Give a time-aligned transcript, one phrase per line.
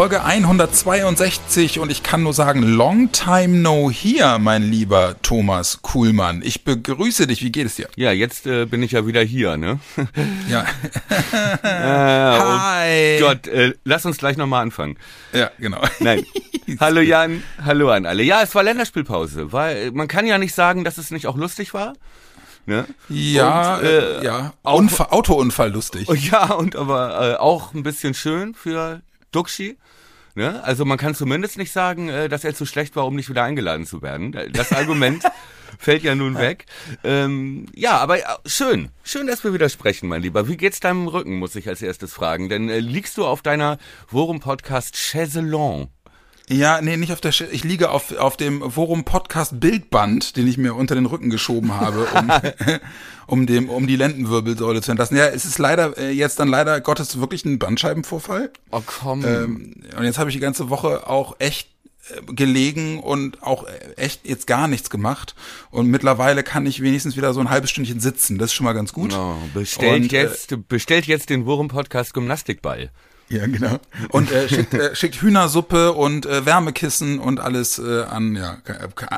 [0.00, 6.40] Folge 162 und ich kann nur sagen, long time no here, mein lieber Thomas Kuhlmann.
[6.42, 7.86] Ich begrüße dich, wie geht es dir?
[7.96, 9.78] Ja, jetzt äh, bin ich ja wieder hier, ne?
[10.48, 10.62] Ja.
[11.62, 13.18] äh, Hi.
[13.18, 14.96] Oh Gott, äh, lass uns gleich nochmal anfangen.
[15.34, 15.82] Ja, genau.
[15.98, 16.24] Nein.
[16.80, 18.22] hallo Jan, hallo an alle.
[18.22, 21.74] Ja, es war Länderspielpause, weil man kann ja nicht sagen, dass es nicht auch lustig
[21.74, 21.92] war.
[22.64, 22.86] Ne?
[23.10, 24.54] Ja, Und, äh, äh, ja.
[24.62, 26.08] Unfall, Autounfall lustig.
[26.08, 29.76] Ja, und aber äh, auch ein bisschen schön für Duxi.
[30.40, 30.64] Ne?
[30.64, 33.44] Also man kann zumindest nicht sagen, äh, dass er zu schlecht war, um nicht wieder
[33.44, 34.34] eingeladen zu werden.
[34.54, 35.22] Das Argument
[35.78, 36.64] fällt ja nun weg.
[37.04, 38.88] Ähm, ja, aber äh, schön.
[39.04, 40.48] Schön, dass wir wieder sprechen, mein Lieber.
[40.48, 42.48] Wie geht's deinem Rücken, muss ich als erstes fragen.
[42.48, 43.76] Denn äh, liegst du auf deiner
[44.08, 45.88] Worum-Podcast Chaiselon?
[46.52, 50.48] Ja, nee, nicht auf der, Sch ich liege auf, auf dem Forum Podcast Bildband, den
[50.48, 52.32] ich mir unter den Rücken geschoben habe, um,
[53.28, 55.16] um dem, um die Lendenwirbelsäule zu entlassen.
[55.16, 58.50] Ja, es ist leider, äh, jetzt dann leider Gottes wirklich ein Bandscheibenvorfall.
[58.72, 59.24] Oh komm.
[59.24, 61.68] Ähm, und jetzt habe ich die ganze Woche auch echt
[62.08, 65.36] äh, gelegen und auch äh, echt jetzt gar nichts gemacht.
[65.70, 68.38] Und mittlerweile kann ich wenigstens wieder so ein halbes Stündchen sitzen.
[68.38, 69.12] Das ist schon mal ganz gut.
[69.14, 72.90] oh, bestellt, Und, jetzt, bestellt jetzt den Worum-Podcast Gymnastikball.
[73.30, 73.78] Ja, genau.
[74.08, 78.58] Und äh, schickt, äh, schickt Hühnersuppe und äh, Wärmekissen und alles äh, an ja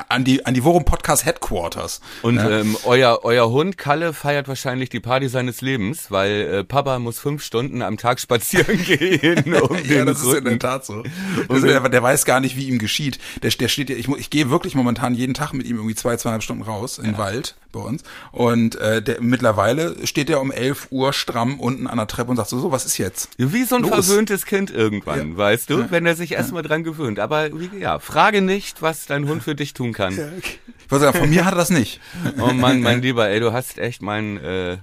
[0.07, 1.99] an die an die Worum Podcast Headquarters.
[2.21, 2.47] Und ja.
[2.47, 7.17] ähm, euer, euer Hund Kalle feiert wahrscheinlich die Party seines Lebens, weil äh, Papa muss
[7.17, 9.55] fünf Stunden am Tag spazieren gehen.
[9.55, 10.45] Um ja, den das ist in Rücken.
[10.45, 11.01] der Tat so.
[11.49, 13.17] Also, der, der weiß gar nicht, wie ihm geschieht.
[13.41, 16.17] Der, der steht ja, ich, ich gehe wirklich momentan jeden Tag mit ihm irgendwie zwei,
[16.17, 18.03] zweieinhalb Stunden raus in den Wald bei uns.
[18.31, 22.37] Und äh, der, mittlerweile steht er um 11 Uhr stramm unten an der Treppe und
[22.37, 23.29] sagt so, so was ist jetzt?
[23.37, 23.91] Wie so ein Los.
[24.05, 25.37] Verwöhntes Kind irgendwann, Ja.
[25.37, 27.19] weißt du, wenn er sich erstmal dran gewöhnt.
[27.19, 30.13] Aber ja, frage nicht, was dein Hund für dich tun kann.
[30.13, 31.99] Ich wollte sagen, von mir hat er das nicht.
[32.39, 34.77] Oh Mann, mein Lieber, ey, du hast echt mein, äh,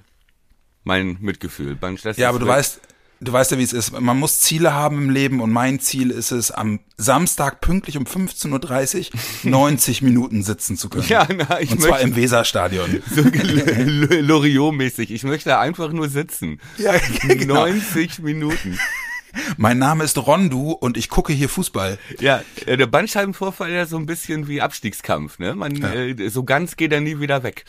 [0.84, 1.76] mein Mitgefühl.
[2.16, 2.80] Ja, aber du weißt,
[3.20, 3.98] du weißt ja, wie es ist.
[4.00, 8.04] Man muss Ziele haben im Leben und mein Ziel ist es, am Samstag pünktlich um
[8.04, 9.10] 15.30
[9.44, 11.04] Uhr 90 Minuten sitzen zu können.
[11.08, 13.02] Ja, na, ich und zwar möchte- im Weserstadion.
[13.14, 15.10] so Loriot-mäßig.
[15.10, 16.60] Ich möchte einfach nur sitzen.
[16.78, 17.66] Ja, genau.
[17.66, 18.78] 90 Minuten.
[19.56, 21.98] Mein Name ist Rondu und ich gucke hier Fußball.
[22.20, 25.54] Ja, äh, der Bandscheibenvorfall ja so ein bisschen wie Abstiegskampf, ne?
[25.54, 27.64] Man, äh, so ganz geht er nie wieder weg.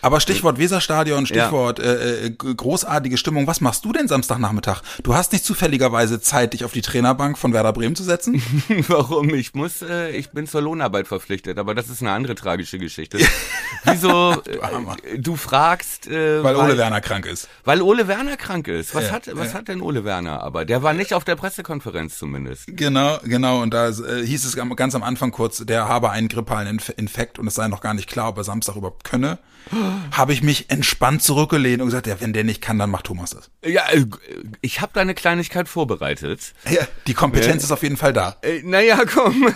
[0.00, 3.46] Aber Stichwort Weserstadion, Stichwort äh, äh, g- großartige Stimmung.
[3.46, 4.82] Was machst du denn Samstagnachmittag?
[5.02, 8.42] Du hast nicht zufälligerweise Zeit, dich auf die Trainerbank von Werder Bremen zu setzen?
[8.88, 9.34] Warum?
[9.34, 13.18] Ich muss, äh, ich bin zur Lohnarbeit verpflichtet, aber das ist eine andere tragische Geschichte.
[13.84, 14.42] Wieso?
[14.62, 14.96] Armer.
[15.04, 17.48] Äh, du fragst, äh, Weil Ole Werner krank ist.
[17.64, 18.94] Weil Ole Werner krank ist.
[18.94, 19.54] Was Ja, hat, was ja.
[19.58, 20.42] hat denn Ole Werner?
[20.42, 22.64] Aber der war nicht auf der Pressekonferenz zumindest.
[22.68, 23.60] Genau, genau.
[23.62, 27.38] Und da äh, hieß es ganz am Anfang kurz, der habe einen grippalen Inf Infekt
[27.38, 29.38] und es sei noch gar nicht klar, ob er Samstag überhaupt könne.
[30.10, 33.30] Habe ich mich entspannt zurückgelehnt und gesagt, ja, wenn der nicht kann, dann macht Thomas
[33.30, 33.50] das.
[33.64, 34.06] Ja, äh,
[34.60, 36.52] ich habe da eine Kleinigkeit vorbereitet.
[36.68, 38.36] Ja, die Kompetenz ist auf jeden Fall da.
[38.42, 39.46] Äh, naja, komm.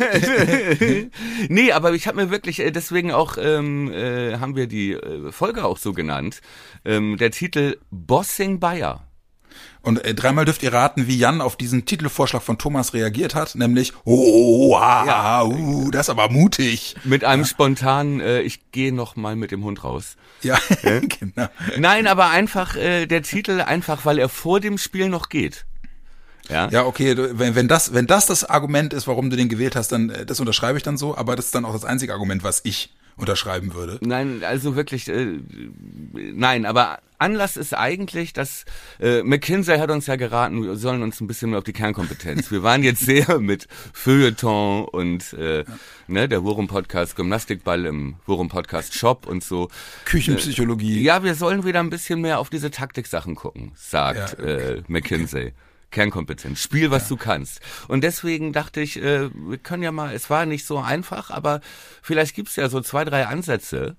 [1.49, 5.33] nee, aber ich habe mir wirklich, äh, deswegen auch, ähm, äh, haben wir die äh,
[5.33, 6.41] Folge auch so genannt.
[6.85, 9.06] Ähm, der Titel Bossing Bayer.
[9.83, 13.55] Und äh, dreimal dürft ihr raten, wie Jan auf diesen Titelvorschlag von Thomas reagiert hat,
[13.55, 16.97] nämlich, oh, ah, uh, das ist aber mutig.
[17.05, 20.17] Mit einem spontanen, äh, ich gehe noch mal mit dem Hund raus.
[20.43, 21.49] Ja, genau.
[21.79, 25.65] Nein, aber einfach äh, der Titel, einfach weil er vor dem Spiel noch geht.
[26.49, 26.69] Ja.
[26.69, 29.93] Ja, okay, wenn, wenn, das, wenn das das Argument ist, warum du den gewählt hast,
[29.93, 32.45] dann äh, das unterschreibe ich dann so, aber das ist dann auch das einzige Argument,
[32.45, 33.99] was ich unterschreiben würde.
[34.03, 35.41] Nein, also wirklich, äh,
[36.13, 38.65] nein, aber Anlass ist eigentlich, dass
[39.01, 42.51] äh, McKinsey hat uns ja geraten, wir sollen uns ein bisschen mehr auf die Kernkompetenz.
[42.51, 45.65] Wir waren jetzt sehr mit Feuilleton und äh,
[46.09, 49.69] ne, der Worum-Podcast Gymnastikball im Worum-Podcast Shop und so.
[50.05, 51.03] Küchenpsychologie.
[51.03, 55.53] Ja, wir sollen wieder ein bisschen mehr auf diese Taktiksachen gucken, sagt Ja, äh, McKinsey.
[55.97, 56.61] Kernkompetenz.
[56.61, 57.61] Spiel, was du kannst.
[57.89, 61.63] Und deswegen dachte ich, äh, wir können ja mal, es war nicht so einfach, aber
[62.03, 63.97] vielleicht gibt's ja so zwei, drei Ansätze,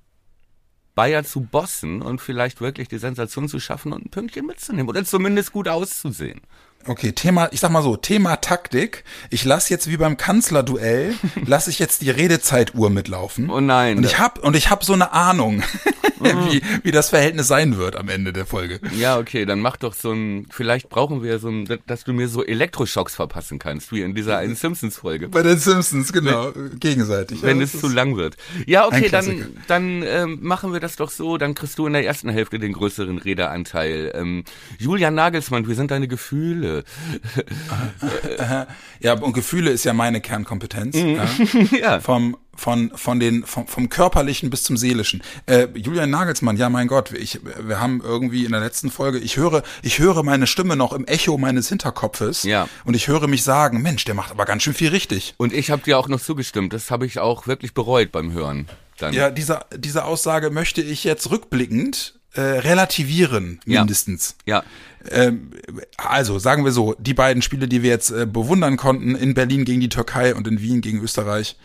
[0.94, 5.06] Bayer zu bossen und vielleicht wirklich die Sensation zu schaffen und ein Pünktchen mitzunehmen oder
[5.06, 6.42] zumindest gut auszusehen.
[6.88, 9.04] Okay, Thema, ich sag mal so, Thema Taktik.
[9.30, 11.14] Ich lasse jetzt wie beim Kanzlerduell,
[11.46, 13.50] lasse ich jetzt die Redezeituhr mitlaufen.
[13.50, 13.98] Oh nein.
[13.98, 15.64] Und ich hab und ich hab so eine Ahnung,
[16.20, 18.80] wie, wie das Verhältnis sein wird am Ende der Folge.
[18.98, 22.30] Ja, okay, dann mach doch so ein, vielleicht brauchen wir so ein, dass du mir
[22.30, 25.28] so Elektroschocks verpassen kannst, wie in dieser einen Simpsons-Folge.
[25.28, 27.42] Bei den Simpsons, genau, gegenseitig.
[27.42, 28.38] Wenn ja, es zu lang wird.
[28.66, 31.38] Ja, okay, dann, dann ähm, machen wir das doch so.
[31.38, 34.14] Dann kriegst du in der ersten Hälfte den größeren Redeanteil.
[34.16, 34.46] Ähm,
[34.80, 36.77] Julian Nagelsmann, wir sind deine Gefühle.
[39.00, 40.96] Ja, und Gefühle ist ja meine Kernkompetenz.
[40.96, 41.16] Mhm.
[41.16, 41.28] Ja.
[41.80, 42.00] ja.
[42.00, 45.22] Vom, von, von den, vom, vom körperlichen bis zum seelischen.
[45.46, 49.38] Äh, Julian Nagelsmann, ja mein Gott, ich, wir haben irgendwie in der letzten Folge, ich
[49.38, 52.44] höre, ich höre meine Stimme noch im Echo meines Hinterkopfes.
[52.44, 52.68] Ja.
[52.86, 55.36] Und ich höre mich sagen, Mensch, der macht aber ganz schön viel richtig.
[55.38, 56.74] Und ich habe dir auch noch zugestimmt.
[56.74, 58.68] Das habe ich auch wirklich bereut beim Hören.
[58.98, 59.14] Dann.
[59.14, 63.82] Ja, diese, diese Aussage möchte ich jetzt rückblickend äh, relativieren, Ja.
[63.82, 64.36] mindestens.
[64.46, 64.64] Ja.
[65.10, 65.52] Ähm,
[65.98, 69.66] also, sagen wir so, die beiden Spiele, die wir jetzt äh, bewundern konnten, in Berlin
[69.66, 71.58] gegen die Türkei und in Wien gegen Österreich,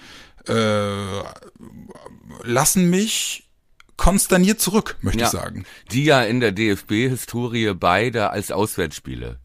[0.49, 1.23] äh,
[2.45, 3.49] lassen mich
[3.97, 5.27] konsterniert zurück, möchte ja.
[5.27, 5.65] ich sagen.
[5.93, 9.39] Die ja in der DFB-Historie beide als Auswärtsspiele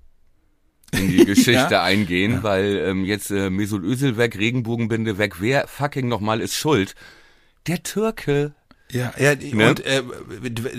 [0.91, 1.83] in die Geschichte Ja.
[1.83, 6.95] eingehen, weil ähm, jetzt äh, Mesut Özil weg, Regenbogenbinde weg, wer fucking nochmal ist schuld?
[7.67, 8.55] Der Türke.
[8.91, 9.69] Ja, ja Ne?
[9.69, 10.01] und äh,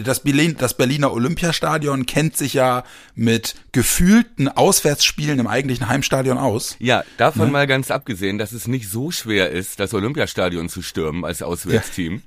[0.02, 2.84] das, Berlin, das Berliner Olympiastadion kennt sich ja
[3.14, 6.76] mit gefühlten Auswärtsspielen im eigentlichen Heimstadion aus.
[6.78, 7.52] Ja, davon Ne?
[7.52, 12.22] mal ganz abgesehen, dass es nicht so schwer ist, das Olympiastadion zu stürmen als Auswärtsteam.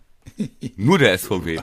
[0.76, 1.60] Nur der SVW.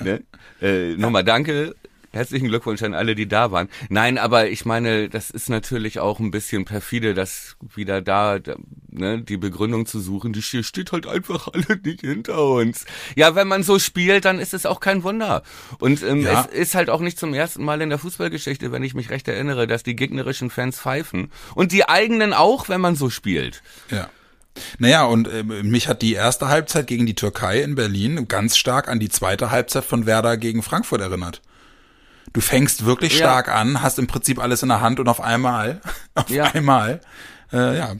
[0.00, 0.22] Ne?
[0.60, 1.74] Äh, nochmal danke.
[2.16, 3.68] Herzlichen Glückwunsch an alle, die da waren.
[3.88, 8.56] Nein, aber ich meine, das ist natürlich auch ein bisschen perfide, das wieder da, da
[8.90, 10.32] ne, die Begründung zu suchen.
[10.32, 12.84] Die hier steht halt einfach alle nicht hinter uns.
[13.14, 15.42] Ja, wenn man so spielt, dann ist es auch kein Wunder.
[15.78, 16.46] Und ähm, Ja.
[16.50, 19.28] es ist halt auch nicht zum ersten Mal in der Fußballgeschichte, wenn ich mich recht
[19.28, 21.30] erinnere, dass die gegnerischen Fans pfeifen.
[21.54, 23.62] Und die eigenen auch, wenn man so spielt.
[23.90, 24.08] Ja.
[24.78, 28.88] Naja, und äh, mich hat die erste Halbzeit gegen die Türkei in Berlin ganz stark
[28.88, 31.42] an die zweite Halbzeit von Werder gegen Frankfurt erinnert.
[32.36, 33.18] Du fängst wirklich Ja.
[33.18, 35.80] stark an, hast im Prinzip alles in der Hand und auf einmal,
[36.14, 36.44] auf Ja.
[36.44, 37.00] einmal,
[37.50, 37.94] äh, ja,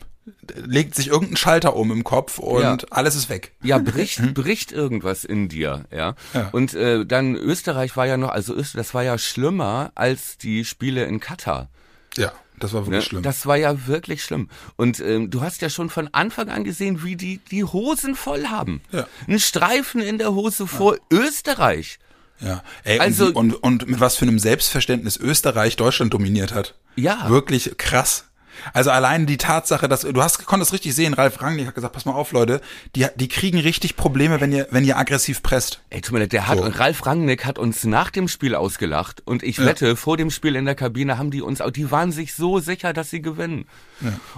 [0.56, 2.77] legt sich irgendein Schalter um im Kopf und Ja.
[2.91, 3.53] alles ist weg.
[3.62, 6.17] Ja, bricht, bricht irgendwas in dir, ja.
[6.35, 6.49] Ja.
[6.53, 10.67] Und äh, dann Österreich war ja noch, also Öst, das war ja schlimmer als die
[10.67, 11.71] Spiele in Katar.
[12.19, 12.87] Ja, das war Ne?
[12.88, 13.23] wirklich schlimm.
[13.23, 14.50] Das war ja wirklich schlimm.
[14.77, 18.49] Und ähm, du hast ja schon von Anfang an gesehen, wie die die Hosen voll
[18.49, 18.83] haben.
[18.93, 19.06] Ja.
[19.29, 21.99] Ein Streifen in der Hose vor Österreich.
[22.41, 26.75] Ja, ey, Also- und, und, und mit was für einem Selbstverständnis Österreich Deutschland dominiert hat.
[26.97, 27.29] Ja.
[27.29, 28.25] Wirklich krass.
[28.73, 32.05] Also allein die Tatsache, dass du hast konntest richtig sehen, Ralf Rangnick hat gesagt, pass
[32.05, 32.61] mal auf, Leute,
[32.94, 35.81] die, die kriegen richtig Probleme, wenn ihr wenn ihr aggressiv presst.
[35.91, 36.64] Ey, tut mir leid, der hat, So.
[36.64, 40.64] Ralf Rangnick hat uns nach dem Spiel ausgelacht und ich wette, vor dem Spiel in
[40.64, 43.67] der Kabine haben die uns, auch- die waren sich so sicher, dass sie gewinnen.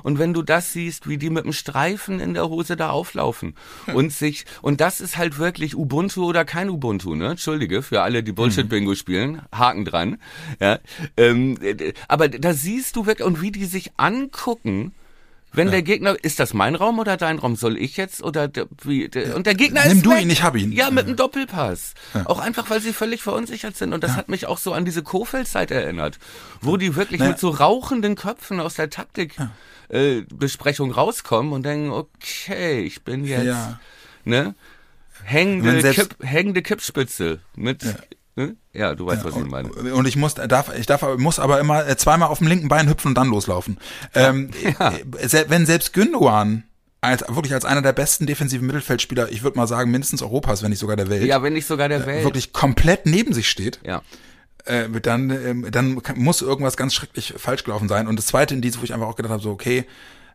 [0.04, 3.54] Und wenn du das siehst, wie die mit dem Streifen in der Hose da auflaufen
[3.92, 7.30] und sich, und das ist halt wirklich Ubuntu oder kein Ubuntu, ne?
[7.30, 10.18] Entschuldige, für alle, die Bullshit-Bingo spielen, Haken dran,
[10.60, 10.78] ja.
[11.16, 14.92] Ähm, äh, aber da siehst du wirklich, und wie die sich angucken,
[15.52, 17.56] wenn der Gegner, ist das mein Raum oder dein Raum?
[17.56, 19.08] Soll ich jetzt oder der, wie?
[19.08, 20.20] Der, und der Gegner Nimm ist du weg.
[20.22, 20.72] ihn, ich hab ihn.
[20.72, 21.94] Ja, mit einem Doppelpass.
[22.26, 23.94] Auch einfach, weil sie völlig verunsichert sind.
[23.94, 26.18] Und das hat mich auch so an diese Kofeld-Zeit erinnert,
[26.60, 29.36] wo die wirklich mit so rauchenden Köpfen aus der Taktik
[29.88, 30.22] äh,
[30.78, 33.80] rauskommen und denken, okay, ich bin jetzt, Ja.
[34.24, 34.54] ne?
[35.24, 37.84] Hängende, Kipp, hängende Kippspitze mit,
[38.38, 38.56] ja, ne?
[38.72, 39.68] ja du weißt, was ich meine.
[39.72, 42.88] Und ich muss darf ich darf muss aber immer äh, zweimal auf dem linken Bein
[42.88, 43.78] hüpfen und dann loslaufen.
[44.14, 46.64] Ähm, äh, se- wenn selbst Gündogan
[47.00, 50.70] als wirklich als einer der besten defensiven Mittelfeldspieler, ich würde mal sagen mindestens Europas, wenn
[50.70, 52.24] nicht sogar der Welt, Ja, wenn nicht sogar der Welt.
[52.24, 54.02] wirklich komplett neben sich steht, Ja.
[54.64, 58.08] äh, dann, ähm, dann muss irgendwas ganz schrecklich falsch gelaufen sein.
[58.08, 59.84] Und das zweite Indiz, wo ich einfach auch gedacht habe, so, okay,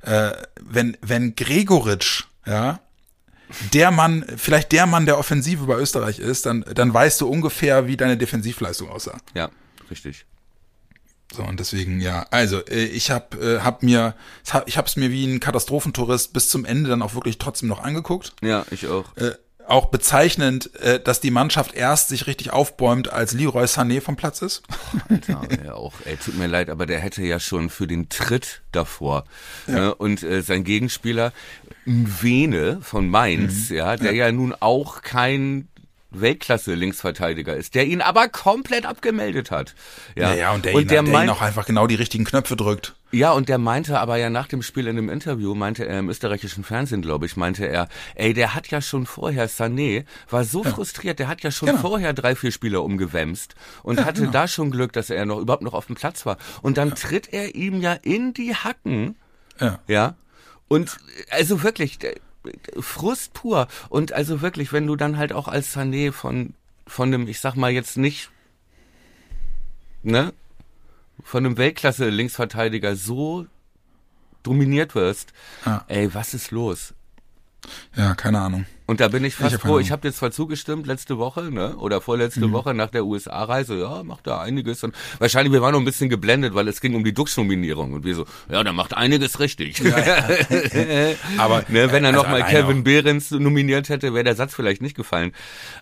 [0.03, 0.31] äh,
[0.61, 2.79] wenn, wenn Gregoritsch, ja,
[3.73, 7.87] der Mann, vielleicht der Mann der Offensive bei Österreich ist, dann, dann weißt du ungefähr,
[7.87, 9.17] wie deine Defensivleistung aussah.
[9.33, 9.49] Ja,
[9.89, 10.25] richtig.
[11.33, 14.15] So, und deswegen, ja, also äh, ich habe äh, hab mir,
[14.65, 17.83] ich habe es mir wie ein Katastrophentourist bis zum Ende dann auch wirklich trotzdem noch
[17.83, 18.33] angeguckt.
[18.41, 19.15] Ja, ich auch.
[19.17, 19.31] Äh,
[19.67, 24.41] auch bezeichnend, äh, dass die Mannschaft erst sich richtig aufbäumt, als Leroy Sané vom Platz
[24.41, 24.63] ist.
[25.09, 28.61] Alter, ja, auch, ey, tut mir leid, aber der hätte ja schon für den Tritt
[28.71, 29.25] davor.
[29.67, 29.93] Ne?
[29.95, 31.33] Und äh, sein Gegenspieler,
[31.85, 33.75] Vene von Mainz, Mhm.
[33.75, 34.31] ja, der ja.
[34.31, 35.67] nun auch kein
[36.11, 39.75] Weltklasse-Linksverteidiger ist, der ihn aber komplett abgemeldet hat.
[40.15, 42.23] Ja, Ja, ja und der, und ihn, der, der, ihn auch einfach genau die richtigen
[42.23, 42.95] Knöpfe drückt.
[43.13, 46.09] Ja, und der meinte aber ja nach dem Spiel in dem Interview, meinte er im
[46.09, 50.63] österreichischen Fernsehen, glaube ich, meinte er, ey, der hat ja schon vorher, Sané war so
[50.63, 51.79] frustriert, der hat ja schon Genau.
[51.81, 53.53] vorher drei, vier Spieler umgewämst
[53.83, 56.37] und hatte da schon Glück, dass er noch überhaupt noch auf dem Platz war.
[56.63, 59.15] Und dann tritt er ihm ja in die Hacken,
[59.59, 59.79] Ja.
[59.87, 60.15] ja.
[60.67, 60.97] Und
[61.29, 61.99] also wirklich,
[62.79, 63.67] Frust pur.
[63.89, 66.55] Und also wirklich, wenn du dann halt auch als Sané von,
[66.87, 68.31] von dem, ich sag mal jetzt nicht,
[70.01, 70.33] ne,
[71.21, 73.45] von einem Weltklasse-Linksverteidiger so
[74.43, 75.33] dominiert wirst,
[75.65, 75.85] Ja.
[75.87, 76.93] ey, was ist los?
[77.95, 78.65] Ja, keine Ahnung.
[78.85, 79.79] Und da bin ich fast hab froh.
[79.79, 82.51] Ich habe dir zwar zugestimmt letzte Woche, ne, oder vorletzte Mhm.
[82.53, 84.83] Woche nach der USA-Reise, ja, macht da einiges.
[84.83, 87.93] Und wahrscheinlich, wir waren noch ein bisschen geblendet, weil es ging um die Dux-Nominierung.
[87.93, 89.81] Und wir so, ja, der macht einiges richtig.
[91.37, 94.53] Aber ne, wenn er also noch mal alleine Kevin Behrens nominiert hätte, wäre der Satz
[94.53, 95.33] vielleicht nicht gefallen.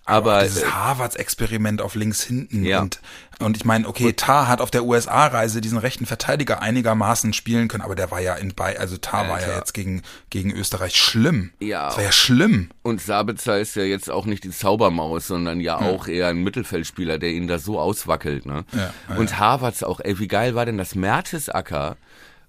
[0.05, 2.81] Aber, dieses äh, Harvards-Experiment auf links hinten Ja.
[2.81, 3.00] und
[3.39, 7.81] und ich meine, okay, Tar hat auf der USA-Reise diesen rechten Verteidiger einigermaßen spielen können,
[7.81, 11.50] aber der war ja in bei, also Tar war ja jetzt gegen gegen Österreich schlimm.
[11.60, 11.88] Ja.
[11.88, 12.70] das war ja schlimm.
[12.83, 17.19] Und Sabitzer ist ja jetzt auch nicht die Zaubermaus, sondern ja auch eher ein Mittelfeldspieler,
[17.19, 18.45] der ihn da so auswackelt.
[18.47, 18.65] Ne?
[18.73, 21.97] Ja, ja, und Harvards auch, ey, wie geil war denn das Mertesacker?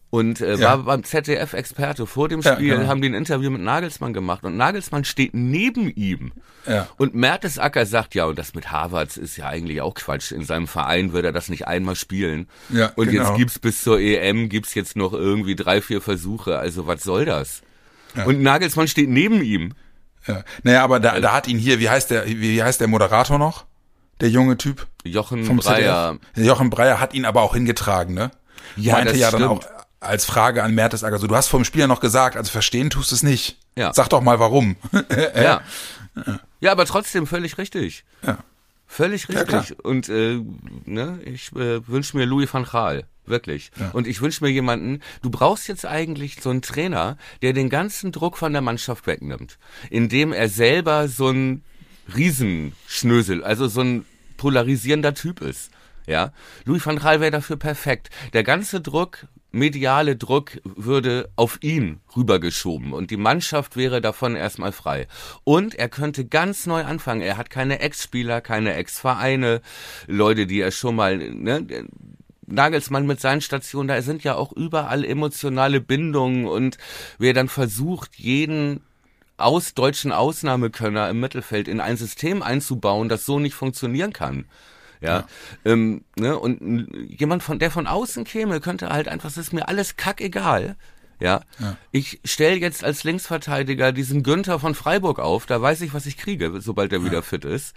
[0.09, 0.61] Und äh, Ja.
[0.61, 2.87] war beim ZDF-Experte vor dem Ja, Spiel, genau.
[2.89, 6.33] haben die ein Interview mit Nagelsmann gemacht und Nagelsmann steht neben ihm.
[6.67, 6.89] Ja.
[6.99, 10.33] Und Mertesacker sagt, ja, und das mit Harvards ist ja eigentlich auch Quatsch.
[10.33, 12.47] In seinem Verein würde er das nicht einmal spielen.
[12.71, 13.29] Ja, und genau.
[13.29, 16.59] jetzt gibt's bis zur EM, gibt's jetzt noch irgendwie drei, vier Versuche.
[16.59, 17.63] Also was soll das?
[18.27, 19.73] Und Nagelsmann steht neben ihm.
[20.27, 20.43] Ja.
[20.63, 23.65] Naja, aber da, da hat ihn hier, wie heißt der, wie, heißt der Moderator noch?
[24.21, 26.19] Der junge Typ Jochen vom Breyer.
[26.35, 26.47] ZDF.
[26.47, 28.31] Jochen Breyer hat ihn aber auch hingetragen, ne?
[28.77, 29.67] Ja, Meinte das ja dann stimmt.
[29.67, 32.51] auch als Frage an Mertesacker, so, du hast vor dem Spiel ja noch gesagt, also
[32.51, 33.59] verstehen tust du es nicht.
[33.77, 33.93] Ja.
[33.95, 34.77] Sag doch mal warum.
[35.35, 35.63] Ja.
[36.61, 38.05] Ja, aber trotzdem völlig richtig.
[38.25, 38.39] Ja.
[38.87, 39.83] Völlig Ja, richtig.
[39.83, 40.41] und äh,
[40.85, 43.05] ne, ich äh, wünsche mir Louis van Gaal.
[43.25, 43.71] Wirklich.
[43.93, 48.11] Und ich wünsche mir jemanden, du brauchst jetzt eigentlich so einen Trainer, der den ganzen
[48.11, 49.59] Druck von der Mannschaft wegnimmt,
[49.91, 51.63] indem er selber so ein
[52.15, 54.05] Riesenschnösel, also so ein
[54.37, 55.71] polarisierender Typ ist.
[56.07, 56.33] Ja,
[56.65, 58.11] Louis van Gaal wäre dafür perfekt.
[58.33, 64.73] Der ganze Druck, mediale Druck würde auf ihn rübergeschoben und die Mannschaft wäre davon erstmal
[64.73, 65.07] frei.
[65.45, 67.21] Und er könnte ganz neu anfangen.
[67.21, 69.61] Er hat keine Ex-Spieler, keine Ex-Vereine,
[70.09, 71.87] Leute, die er schon mal, ne,
[72.47, 76.79] Nagelsmann mit seinen Stationen, da sind ja auch überall emotionale Bindungen und
[77.19, 78.81] wer dann versucht, jeden
[79.37, 84.45] aus deutschen Ausnahmekönner im Mittelfeld in ein System einzubauen, das so nicht funktionieren kann.
[85.01, 85.27] Ja,
[85.65, 89.69] Ähm, ne, und jemand von der von außen käme, könnte halt einfach, es ist mir
[89.69, 90.77] alles kackegal.
[91.19, 91.43] Ja,
[91.93, 96.17] ich stelle jetzt als Linksverteidiger diesen Günther von Freiburg auf, da weiß ich, was ich
[96.17, 97.75] kriege, sobald er wieder fit ist.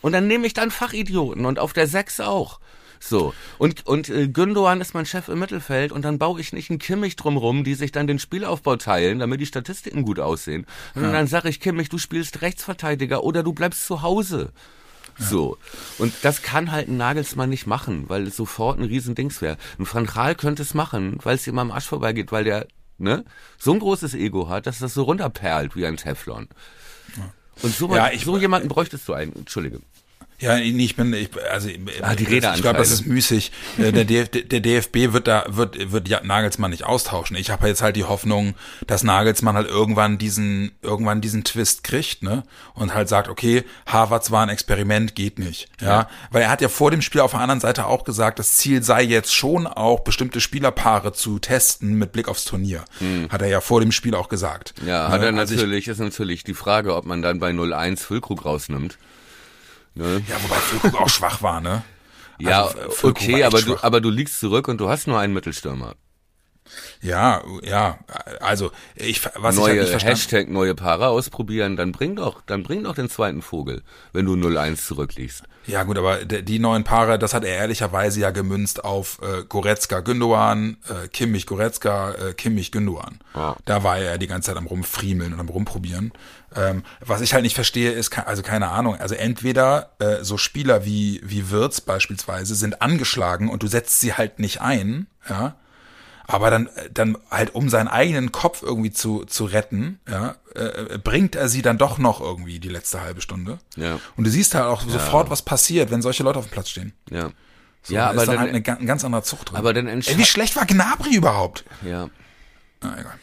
[0.00, 2.58] Und dann nehme ich dann Fachidioten und auf der Sechs auch.
[3.00, 3.34] So.
[3.58, 6.78] Und, und äh, Gündogan ist mein Chef im Mittelfeld und dann baue ich nicht einen
[6.78, 10.66] Kimmich drumrum, die sich dann den Spielaufbau teilen, damit die Statistiken gut aussehen.
[10.94, 14.52] Und dann sage ich, Kimmich, du spielst Rechtsverteidiger oder du bleibst zu Hause.
[15.18, 15.58] So.
[15.98, 19.56] Und das kann halt ein Nagelsmann nicht machen, weil es sofort ein Riesendings wäre.
[19.78, 23.24] Ein Van Gaal könnte es machen, weil es ihm am Arsch vorbeigeht, weil der, ne,
[23.58, 26.48] so ein großes Ego hat, dass das so runterperlt wie ein Teflon.
[27.62, 29.34] Und so, Ja, ich- so jemanden bräuchtest du einen.
[29.34, 29.80] Entschuldige.
[30.40, 31.68] Ja, ich bin, ich, also
[32.00, 32.62] Ah, die ich Redeanteile.
[32.62, 33.50] glaube, das ist müßig.
[33.76, 37.36] Äh, Der, DF, der DFB wird da wird wird ja Nagelsmann nicht austauschen.
[37.36, 38.54] Ich habe jetzt halt die Hoffnung,
[38.86, 42.44] dass Nagelsmann halt irgendwann diesen irgendwann diesen Twist kriegt, ne?
[42.74, 45.68] Und halt sagt, okay, Harvards war ein Experiment, geht nicht.
[45.80, 48.56] Ja, weil er hat ja vor dem Spiel auf der anderen Seite auch gesagt, das
[48.58, 52.84] Ziel sei jetzt schon auch bestimmte Spielerpaare zu testen mit Blick aufs Turnier.
[53.28, 54.74] Hat er ja vor dem Spiel auch gesagt.
[54.86, 55.26] Ja, hat Ne?
[55.26, 58.98] er Also ich- natürlich, ist natürlich die Frage, ob man dann bei 0-1 Füllkrug rausnimmt.
[59.98, 60.22] Ne?
[60.28, 61.82] Ja, wobei Füllkrug auch schwach war, ne?
[62.38, 65.18] Ja, Also, Füllkrug war okay, aber du, aber du liegst zurück und du hast nur
[65.18, 65.96] einen Mittelstürmer.
[67.00, 67.98] Ja, ja,
[68.40, 72.40] also ich was ich halt Neue nicht verstanden Hashtag neue Paare ausprobieren, dann bring doch,
[72.46, 73.82] dann bring doch den zweiten Vogel,
[74.12, 75.44] wenn du 0-1 zurückliegst.
[75.66, 80.00] Ja gut, aber die neuen Paare, das hat er ehrlicherweise ja gemünzt auf äh, Goretzka
[80.00, 83.18] Gündogan, äh, Kimmich Goretzka, äh, Kimmich Gündogan.
[83.34, 83.54] Ja.
[83.66, 86.12] Da war er die ganze Zeit am rumfriemeln und am rumprobieren.
[86.56, 90.86] Ähm, was ich halt nicht verstehe, ist, also keine Ahnung, also entweder äh, so Spieler
[90.86, 95.56] wie wie Wirtz beispielsweise sind angeschlagen und du setzt sie halt nicht ein, ja.
[96.30, 100.98] Aber dann, äh, dann halt um seinen eigenen Kopf irgendwie zu, zu retten, ja, äh,
[100.98, 103.58] bringt er sie dann doch noch irgendwie die letzte halbe Stunde.
[103.76, 103.98] Ja.
[104.16, 106.92] Und du siehst halt auch sofort, was passiert, wenn solche Leute auf dem Platz stehen.
[107.10, 107.30] Ja.
[107.82, 109.56] So, ja, aber ist dann, dann, halt eine, ein ganz anderer Zucht drin.
[109.56, 111.64] aber dann Ey, wie schlecht war Gnabry überhaupt?
[111.82, 112.10] ja.
[112.80, 113.14] Na, egal.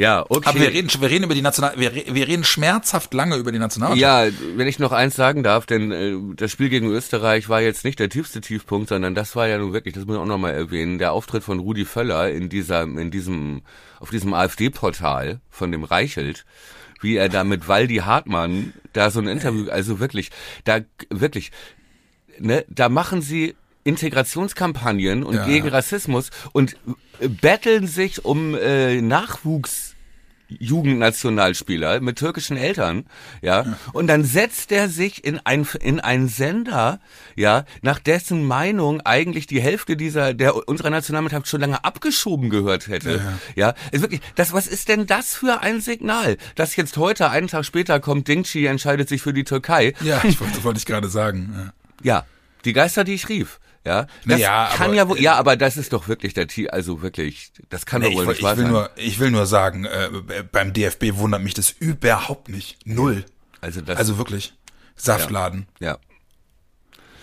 [0.00, 0.48] Ja, okay.
[0.48, 3.58] Aber wir reden, wir reden über die National, wir, wir reden schmerzhaft lange über die
[3.58, 4.32] Nationalmannschaft.
[4.32, 7.84] Ja, wenn ich noch eins sagen darf, denn äh, das Spiel gegen Österreich war jetzt
[7.84, 10.54] nicht der tiefste Tiefpunkt, sondern das war ja nun wirklich, das muss ich auch nochmal
[10.54, 13.60] erwähnen, der Auftritt von Rudi Völler in dieser, in diesem,
[13.98, 16.46] auf diesem AfD-Portal von dem Reichelt,
[17.02, 20.30] wie er da mit Waldi Hartmann da so ein Interview, also wirklich,
[20.64, 20.80] da
[21.10, 21.52] wirklich,
[22.38, 23.54] ne, da machen sie
[23.84, 25.46] Integrationskampagnen und Ja.
[25.46, 26.76] gegen Rassismus und
[27.18, 29.89] äh, betteln sich um äh, Nachwuchs
[30.58, 33.06] Jugendnationalspieler mit türkischen Eltern,
[33.42, 37.00] ja, und dann setzt er sich in ein in einen Sender,
[37.36, 42.88] ja, nach dessen Meinung eigentlich die Hälfte dieser der unserer Nationalmannschaft schon lange abgeschoben gehört
[42.88, 43.20] hätte,
[43.54, 47.48] ja, ist wirklich, das was ist denn das für ein Signal, dass jetzt heute einen
[47.48, 51.08] Tag später kommt Dingchi entscheidet sich für die Türkei, Ja, ich wollte, wollte ich gerade
[51.08, 51.54] sagen.
[52.02, 52.16] Ja.
[52.16, 52.24] ja,
[52.64, 53.60] die Geister, die ich rief.
[53.86, 56.68] Ja, das Ja, kann aber- ja wohl, ja, aber das ist doch wirklich der T,
[56.68, 58.72] also wirklich, das kann Nee, doch ich, wohl woll- nicht ich, wahr will sein.
[58.72, 60.10] nur, ich will nur sagen, äh,
[60.52, 62.78] beim DFB wundert mich das überhaupt nicht.
[62.86, 63.24] Null.
[63.62, 64.52] also das, Also wirklich.
[64.96, 65.66] Saftladen.
[65.80, 65.96] ja,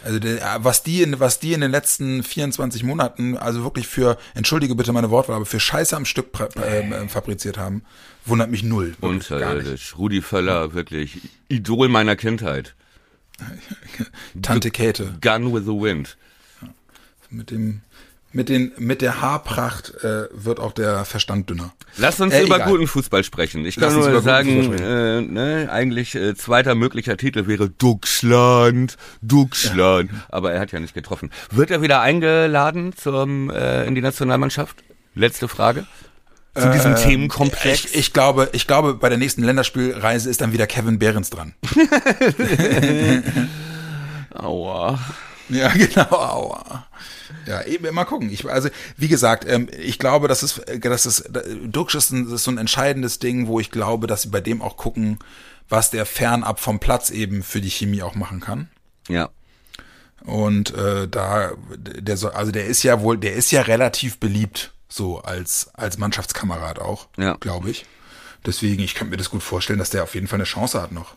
[0.03, 4.17] Also der, was die in was die in den letzten 24 Monaten also wirklich für
[4.33, 7.83] entschuldige bitte meine Wortwahl, aber für Scheiße am Stück ähm, äh, fabriziert haben,
[8.25, 8.95] wundert mich null.
[9.01, 9.95] Unterirdisch.
[9.97, 12.73] Rudi Völler, wirklich Idol meiner Kindheit.
[14.41, 16.17] Tante Käthe Gun with the Wind.
[17.29, 17.81] Mit dem
[18.33, 21.73] mit den mit der Haarpracht äh, wird auch der Verstand dünner.
[21.97, 22.69] Lass uns Äh, über egal.
[22.69, 23.65] guten Fußball sprechen.
[23.65, 28.97] Ich kann Lass uns nur sagen, äh, ne, eigentlich äh, zweiter möglicher Titel wäre Duxland,
[29.21, 30.11] Duxland.
[30.29, 31.31] Aber er hat ja nicht getroffen.
[31.51, 34.83] Wird er wieder eingeladen zum äh, in die Nationalmannschaft?
[35.15, 35.85] Letzte Frage.
[36.53, 37.85] Zu diesem Themenkomplex.
[37.85, 41.53] Ich, ich glaube, ich glaube, bei der nächsten Länderspielreise ist dann wieder Kevin Behrens dran.
[44.33, 44.99] Aua.
[45.49, 46.09] Ja, genau.
[46.11, 46.86] Aua.
[47.45, 48.29] Ja, eben mal gucken.
[48.31, 51.29] Ich, also, wie gesagt, ähm, ich glaube, das ist, das ist,
[51.63, 54.61] Duxch ist, ein, ist so ein entscheidendes Ding, wo ich glaube, dass sie bei dem
[54.61, 55.19] auch gucken,
[55.69, 58.69] was der fernab vom Platz eben für die Chemie auch machen kann.
[59.09, 59.29] Ja.
[60.23, 64.71] Und äh, da, der soll, also der ist ja wohl, der ist ja relativ beliebt,
[64.89, 67.35] so als als Mannschaftskamerad auch, Ja.
[67.39, 67.85] glaube ich.
[68.45, 70.91] Deswegen, ich kann mir das gut vorstellen, dass der auf jeden Fall eine Chance hat
[70.91, 71.15] noch.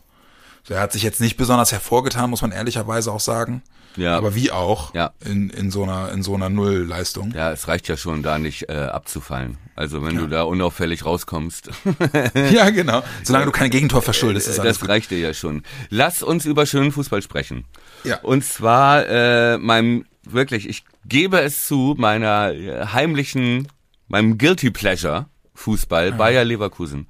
[0.63, 3.63] So, er hat sich jetzt nicht besonders hervorgetan, muss man ehrlicherweise auch sagen.
[3.97, 4.17] Ja.
[4.17, 5.11] Aber wie auch Ja.
[5.25, 7.31] in, in so einer in so einer Nullleistung.
[7.35, 9.57] Ja, es reicht ja schon, da nicht äh, abzufallen.
[9.75, 11.69] Also wenn du da unauffällig rauskommst,
[12.51, 13.03] Ja, genau.
[13.23, 14.89] Solange du kein Gegentor verschuldest, ist alles das gut.
[14.89, 15.63] reicht dir ja schon.
[15.89, 17.65] Lass uns über schönen Fußball sprechen.
[18.03, 18.19] Ja.
[18.21, 23.67] Und zwar äh, meinem, wirklich, ich gebe es zu, meiner äh, heimlichen,
[24.07, 27.07] meinem Guilty Pleasure Fußball, Bayer Leverkusen.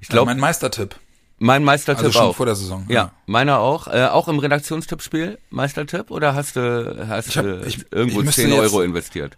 [0.00, 0.96] Ich Ja, glaube, mein Meistertipp.
[1.42, 2.36] Mein Meistertipp Also schon auch.
[2.36, 2.86] vor der Saison.
[2.88, 3.88] Ja, meiner auch.
[3.88, 8.26] Äh, auch im Redaktionstippspiel Meistertipp oder hast du hast Ich hab- du ich- irgendwo ich
[8.26, 9.36] müsste 10 Euro jetzt- investiert?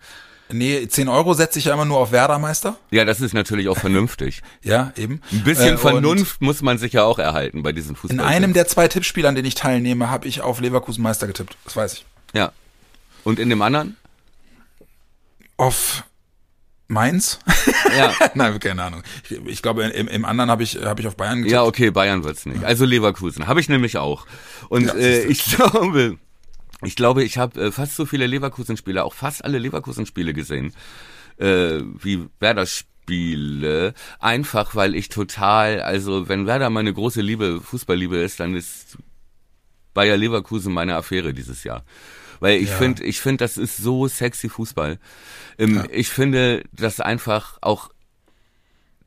[0.50, 2.76] Nee, 10 Euro setze ich ja immer nur auf Werder-Meister.
[2.90, 4.42] Ja, das ist natürlich auch vernünftig.
[4.62, 5.22] Ja, eben.
[5.32, 8.20] Ein bisschen Äh, Vernunft muss man sich ja auch erhalten bei diesen In Fußball.
[8.26, 11.56] einem der zwei Tippspiele, an denen ich teilnehme, habe ich auf Leverkusen Meister getippt.
[11.64, 12.04] Das weiß ich.
[12.34, 12.52] Ja.
[13.24, 13.96] Und in dem anderen?
[15.56, 16.04] Auf
[16.94, 17.38] Mainz?
[17.96, 18.14] Ja.
[18.34, 19.02] Nein, keine Ahnung.
[19.28, 21.52] Ich, ich glaube, im, im anderen habe ich, habe ich auf Bayern getippt.
[21.52, 22.64] Ja, okay, Bayern wird's nicht.
[22.64, 23.46] Also Leverkusen.
[23.46, 24.26] Habe ich nämlich auch.
[24.70, 26.16] Und Ja, äh, ich glaube,
[26.82, 30.72] ich glaube, ich habe äh, fast so viele Leverkusen-Spiele, auch fast alle Leverkusen-Spiele gesehen,
[31.36, 33.92] äh, wie Werder-Spiele.
[34.18, 38.96] Einfach, weil ich total, also wenn Werder meine große Liebe, Fußballliebe ist, dann ist
[39.92, 41.84] Bayer Leverkusen meine Affäre dieses Jahr.
[42.44, 42.76] Weil ich Ja.
[42.76, 44.98] finde, ich finde, das ist so sexy Fußball.
[45.58, 47.88] Ähm, Ich finde, dass einfach auch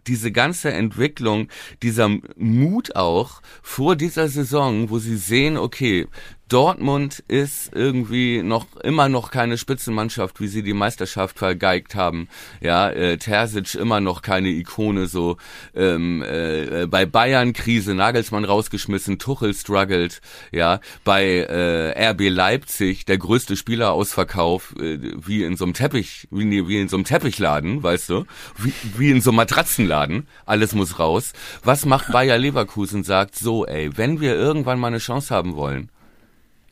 [0.07, 1.47] diese ganze Entwicklung,
[1.83, 6.07] dieser Mut auch vor dieser Saison, wo sie sehen, okay,
[6.49, 12.29] Dortmund ist irgendwie noch immer noch keine Spitzenmannschaft, wie sie die Meisterschaft vergeigt haben.
[12.61, 15.35] Ja, äh, Terzic immer noch keine Ikone so.
[15.75, 20.21] Ähm, äh, bei Bayern Krise, Nagelsmann rausgeschmissen, Tuchel struggled.
[20.53, 26.67] Ja, bei äh, RB Leipzig der größte Spielerausverkauf äh, wie in so einem Teppich, wie,
[26.67, 28.25] wie in so einem Teppichladen, weißt du,
[28.57, 30.27] wie, wie in so einem Matratzenladen.
[30.45, 31.33] Alles muss raus.
[31.63, 33.03] Was macht Bayer Leverkusen?
[33.03, 35.89] Sagt so, ey, wenn wir irgendwann mal eine Chance haben wollen,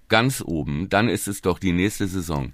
[0.09, 2.53] ganz oben, dann ist es doch die nächste Saison.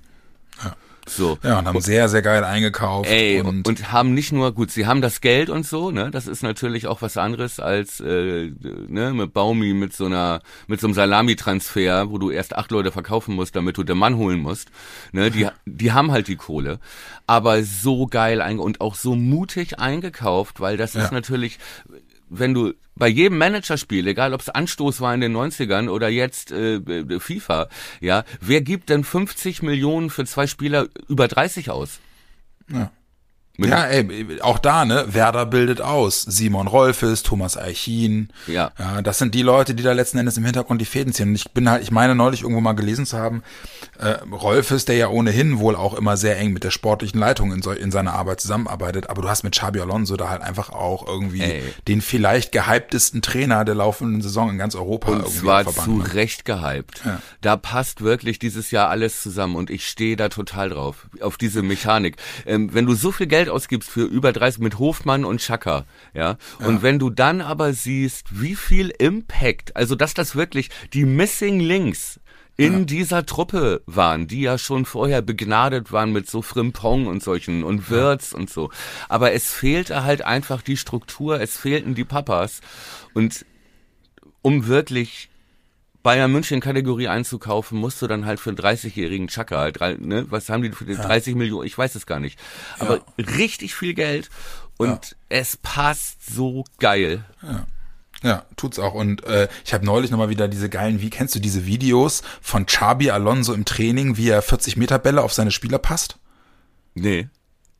[1.07, 1.39] So.
[1.43, 3.09] Ja, und haben sehr, sehr geil eingekauft.
[3.09, 6.27] Ey, und, und, haben nicht nur, gut, sie haben das Geld und so, ne, das
[6.27, 8.51] ist natürlich auch was anderes als, äh,
[8.87, 12.91] ne, mit Baumi, mit so einer, mit so einem Salami-Transfer, wo du erst acht Leute
[12.91, 14.69] verkaufen musst, damit du den Mann holen musst,
[15.11, 16.79] ne, die, die haben halt die Kohle,
[17.25, 21.03] aber so geil einge und auch so mutig eingekauft, weil das Ja.
[21.03, 21.57] ist natürlich,
[22.29, 26.51] wenn du bei jedem Managerspiel, egal ob es Anstoß war in den 90ern oder jetzt
[26.51, 27.67] äh, äh, FIFA,
[27.99, 31.99] ja, wer gibt denn 50 Millionen für zwei Spieler über 30 aus?
[32.71, 32.91] ja.
[33.57, 35.05] Ja, ey, auch da, ne?
[35.09, 36.21] Werder bildet aus.
[36.21, 38.29] Simon Rolfes, Thomas Eichin.
[38.47, 38.71] Ja.
[38.79, 41.29] Ja, das sind die Leute, die da letzten Endes im Hintergrund die Fäden ziehen.
[41.29, 43.43] Und ich bin halt, ich meine neulich irgendwo mal gelesen zu haben,
[43.99, 47.61] äh, Rolfes, der ja ohnehin wohl auch immer sehr eng mit der sportlichen Leitung in,
[47.61, 51.07] so, in seiner Arbeit zusammenarbeitet, aber du hast mit Xabi Alonso da halt einfach auch
[51.07, 51.63] irgendwie Ey.
[51.87, 56.13] den vielleicht gehyptesten Trainer der laufenden Saison in ganz Europa Und irgendwie zwar zu ne?
[56.13, 57.01] Recht gehypt.
[57.05, 57.21] Ja.
[57.41, 61.61] Da passt wirklich dieses Jahr alles zusammen und ich stehe da total drauf, auf diese
[61.61, 62.17] Mechanik.
[62.45, 66.37] Ähm, wenn du so viel Geld ausgibst für über 30 mit Hofmann und Chaka, ja,
[66.59, 71.59] und wenn du dann aber siehst, wie viel Impact, also dass das wirklich die Missing
[71.59, 72.19] Links
[72.57, 77.63] in dieser Truppe waren, die ja schon vorher begnadet waren mit so Frimpong und solchen
[77.63, 78.69] und Wirtz und so.
[79.09, 82.61] Aber es fehlte halt einfach die Struktur, es fehlten die Papas.
[83.13, 83.45] Und
[84.41, 85.29] um wirklich
[86.03, 90.49] Bayern München Kategorie einzukaufen, musst du dann halt für einen 30-jährigen Chaka, drei, ne, was
[90.49, 92.39] haben die für die 30 Millionen, ich weiß es gar nicht.
[92.79, 94.29] Aber richtig viel Geld
[94.77, 97.23] und es passt so geil.
[98.23, 98.93] Ja, tut's auch.
[98.93, 102.65] Und äh, ich habe neulich nochmal wieder diese geilen, wie kennst du diese Videos von
[102.65, 106.17] Xabi Alonso im Training, wie er 40 Meter Bälle auf seine Spieler passt?
[106.93, 107.29] Nee.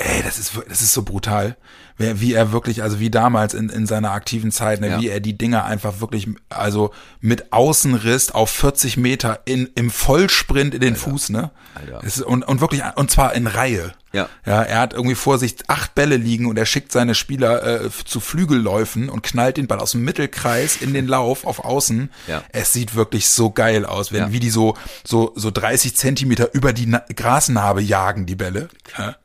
[0.04, 1.56] Ey, das ist, das ist so brutal.
[1.98, 5.00] Wie er wirklich, also wie damals in, in seiner aktiven Zeit, ne, Ja.
[5.02, 10.74] wie er die Dinger einfach wirklich, also mit Außenriss auf 40 Meter in, im Vollsprint
[10.74, 11.52] in den Fuß, ne?
[11.76, 12.04] Alter.
[12.04, 13.92] Ist, und, und wirklich, und zwar in Reihe.
[14.14, 14.28] Ja.
[14.48, 17.90] Ja, er hat irgendwie vor sich acht Bälle liegen und er schickt seine Spieler äh,
[18.06, 22.10] zu Flügelläufen und knallt den Ball aus dem Mittelkreis in den Lauf auf Außen.
[22.28, 22.42] Ja.
[22.52, 24.32] Es sieht wirklich so geil aus, wenn Ja.
[24.32, 28.70] wie die so so so 30 Zentimeter über die Na Grasnarbe jagen die Bälle.
[28.98, 29.16] Ja.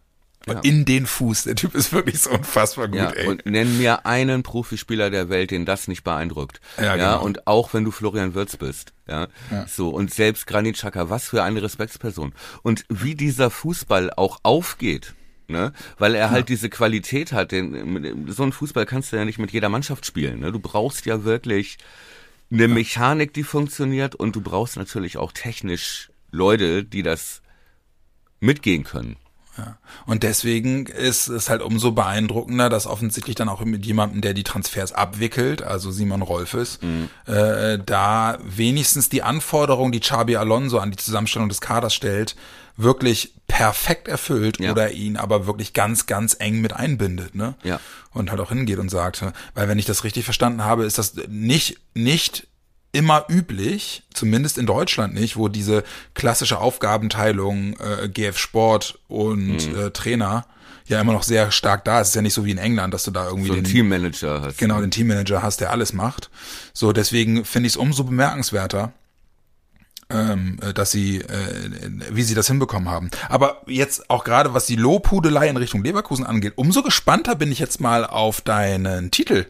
[0.48, 0.60] Ja.
[0.60, 1.42] In den Fuß.
[1.44, 3.26] Der Typ ist wirklich so unfassbar gut, Ja, ey.
[3.26, 6.60] und nenn mir einen Profispieler der Welt, den das nicht beeindruckt.
[6.80, 7.22] Ja, genau.
[7.24, 8.92] und auch wenn du Florian Wirtz bist.
[9.08, 9.26] Ja,
[9.66, 9.88] so.
[9.88, 12.32] Und selbst Granit Xhaka, was für eine Respektsperson.
[12.62, 15.14] Und wie dieser Fußball auch aufgeht.
[15.48, 15.72] Ne?
[15.98, 19.52] Weil er halt diese Qualität hat, den, so einen Fußball kannst du ja nicht mit
[19.52, 20.40] jeder Mannschaft spielen.
[20.40, 20.50] Ne?
[20.52, 21.78] Du brauchst ja wirklich
[22.50, 27.42] eine Mechanik, die funktioniert und du brauchst natürlich auch technisch Leute, die das
[28.40, 29.16] mitgehen können.
[30.06, 34.44] Und deswegen ist es halt umso beeindruckender, dass offensichtlich dann auch mit jemandem, der die
[34.44, 37.08] Transfers abwickelt, also Simon Rolfes, Mhm.
[37.26, 42.36] äh, da wenigstens die Anforderungen, die Xabi Alonso an die Zusammenstellung des Kaders stellt,
[42.76, 44.72] wirklich perfekt erfüllt Ja.
[44.72, 47.54] oder ihn aber wirklich ganz, ganz eng mit einbindet, ne?
[47.62, 47.80] Ja.
[48.12, 49.22] Und halt auch hingeht und sagt,
[49.54, 52.46] weil wenn ich das richtig verstanden habe, ist das nicht, nicht
[52.96, 59.78] immer üblich, zumindest in Deutschland nicht, wo diese klassische Aufgabenteilung äh, GF Sport und Mhm.
[59.78, 60.46] äh, Trainer
[60.86, 62.08] ja immer noch sehr stark da ist.
[62.08, 64.40] Es ist ja nicht so wie in England, dass du da irgendwie So den, Teammanager
[64.42, 64.58] hast.
[64.58, 66.30] genau den Teammanager hast, der alles macht.
[66.72, 68.92] So, deswegen finde ich es umso bemerkenswerter,
[70.08, 71.70] ähm, äh, dass sie, äh,
[72.12, 73.10] wie sie das hinbekommen haben.
[73.28, 77.58] Aber jetzt auch gerade was die Lobhudelei in Richtung Leverkusen angeht, umso gespannter bin ich
[77.58, 79.46] jetzt mal auf deinen Titel.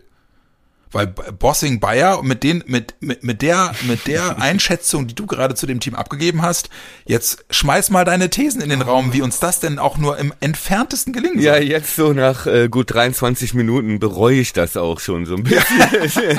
[0.92, 5.54] Weil Bossing Bayer mit den mit mit mit der mit der Einschätzung, die du gerade
[5.54, 6.70] zu dem Team abgegeben hast,
[7.06, 10.32] jetzt schmeiß mal deine Thesen in den Raum, wie uns das denn auch nur im
[10.40, 11.64] entferntesten gelingen Ja, soll.
[11.64, 16.38] jetzt so nach äh, gut 23 Minuten bereue ich das auch schon so ein bisschen.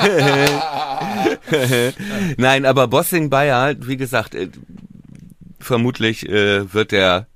[2.36, 4.48] Nein, aber Bossing Bayer, wie gesagt, äh,
[5.60, 7.26] vermutlich äh, wird der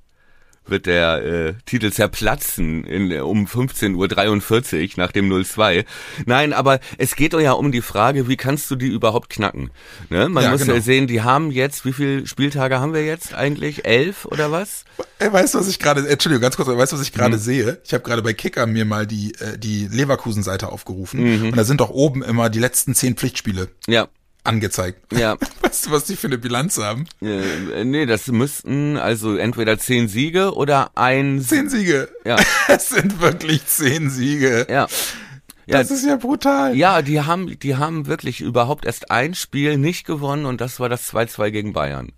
[0.65, 5.85] wird der äh, Titel zerplatzen in, um 15.43 Uhr nach dem 02.
[6.25, 9.71] Nein, aber es geht doch ja um die Frage, wie kannst du die überhaupt knacken?
[10.09, 10.29] Ne?
[10.29, 10.75] Man Ja, muss genau.
[10.75, 13.85] ja sehen, die haben jetzt, wie viele Spieltage haben wir jetzt eigentlich?
[13.85, 14.85] Elf oder was?
[15.19, 17.17] Weißt du, was ich gerade, Entschuldigung, ganz kurz, weißt du, was ich Mhm.
[17.17, 17.81] gerade sehe?
[17.85, 21.45] Ich habe gerade bei Kicker mir mal die, äh, die Leverkusen-Seite aufgerufen Mhm.
[21.49, 24.07] und da sind doch oben immer die letzten zehn Pflichtspiele Ja,
[24.43, 25.11] angezeigt.
[25.13, 25.37] ja.
[25.61, 27.05] Weißt du, was die für eine Bilanz haben?
[27.21, 32.09] Äh, nee, das müssten also entweder zehn Siege oder ein Zehn Siege.
[32.25, 32.35] Ja.
[32.67, 34.67] Es sind wirklich zehn Siege.
[34.69, 34.87] Ja.
[35.65, 36.75] Ja, Das ist ja brutal.
[36.75, 40.89] ja, die haben die haben wirklich überhaupt erst ein Spiel nicht gewonnen und das war
[40.89, 42.11] das 2-2 gegen Bayern.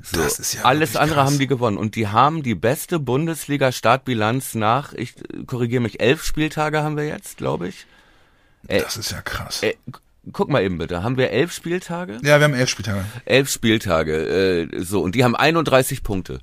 [0.00, 1.26] So, Das ist ja alles andere krass.
[1.30, 5.14] haben die gewonnen und die haben die beste Bundesliga Startbilanz nach ich
[5.48, 7.86] korrigiere mich elf Spieltage haben wir jetzt, glaube ich.
[8.68, 9.64] Das ist ja krass.
[9.64, 9.74] Äh,
[10.32, 12.18] guck mal eben bitte, haben wir elf Spieltage?
[12.22, 13.04] Ja, wir haben elf Spieltage.
[13.24, 16.40] Elf Spieltage, äh, so, und die haben 31 Punkte.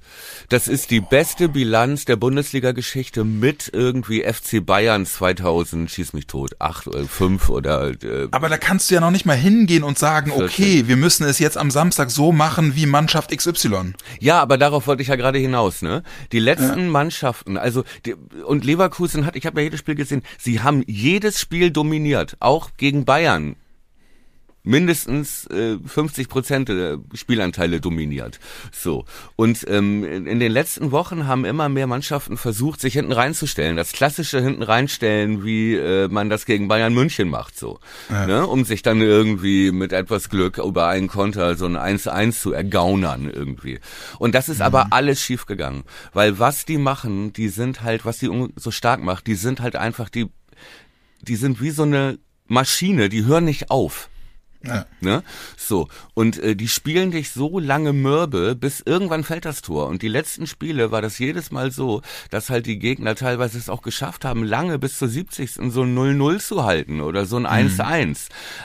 [0.50, 6.56] Das ist die beste Bilanz der Bundesliga-Geschichte mit irgendwie FC Bayern 2000, schieß mich tot,
[6.60, 9.98] acht oder fünf oder, äh, Aber da kannst du ja noch nicht mal hingehen und
[9.98, 13.94] sagen, okay, wir müssen es jetzt am Samstag so machen wie Mannschaft XY.
[14.20, 16.04] ja, aber darauf wollte ich ja gerade hinaus, ne?
[16.32, 20.62] Die letzten Mannschaften, also, die, und Leverkusen hat, ich habe ja jedes Spiel gesehen, sie
[20.62, 23.56] haben jedes Spiel dominiert, auch gegen Bayern.
[24.66, 28.40] Mindestens äh, 50 Prozent der Spielanteile dominiert.
[28.72, 29.06] So.
[29.36, 33.78] Und ähm, in, in den letzten Wochen haben immer mehr Mannschaften versucht, sich hinten reinzustellen.
[33.78, 37.80] Das klassische hinten reinstellen, wie äh, man das gegen Bayern München macht, so.
[38.10, 38.26] Ja.
[38.26, 38.48] Ne?
[38.48, 43.30] Um sich dann irgendwie mit etwas Glück über einen Konter so ein 1-1 zu ergaunern
[43.32, 43.80] irgendwie.
[44.20, 44.66] Und das ist mhm.
[44.66, 45.84] aber alles schief gegangen.
[46.14, 49.76] Weil was die machen, die sind halt, was die so stark macht, die sind halt
[49.76, 50.28] einfach die,
[51.22, 54.10] die sind wie so eine Maschine, die hören nicht auf.
[54.68, 54.86] Ja.
[55.02, 55.24] Ne?
[55.58, 55.88] So.
[56.14, 59.88] Und äh, die spielen dich so lange mürbe, bis irgendwann fällt das Tor.
[59.88, 63.70] Und die letzten Spiele war das jedes Mal so, dass halt die Gegner teilweise es
[63.70, 65.54] auch geschafft haben, lange bis zur 70.
[65.54, 68.06] so ein 0-0 zu halten oder so ein 1-1.
[68.06, 68.16] Mhm.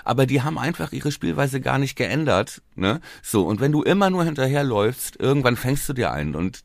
[0.05, 2.63] Aber die haben einfach ihre Spielweise gar nicht geändert.
[2.75, 3.01] Ne?
[3.23, 3.47] So.
[3.47, 6.35] Und wenn du immer nur hinterherläufst, irgendwann fängst du dir ein.
[6.35, 6.61] Und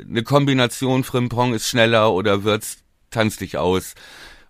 [0.00, 2.78] eine Kombination Frimpong ist schneller oder wird's
[3.10, 3.94] tanzt dich aus.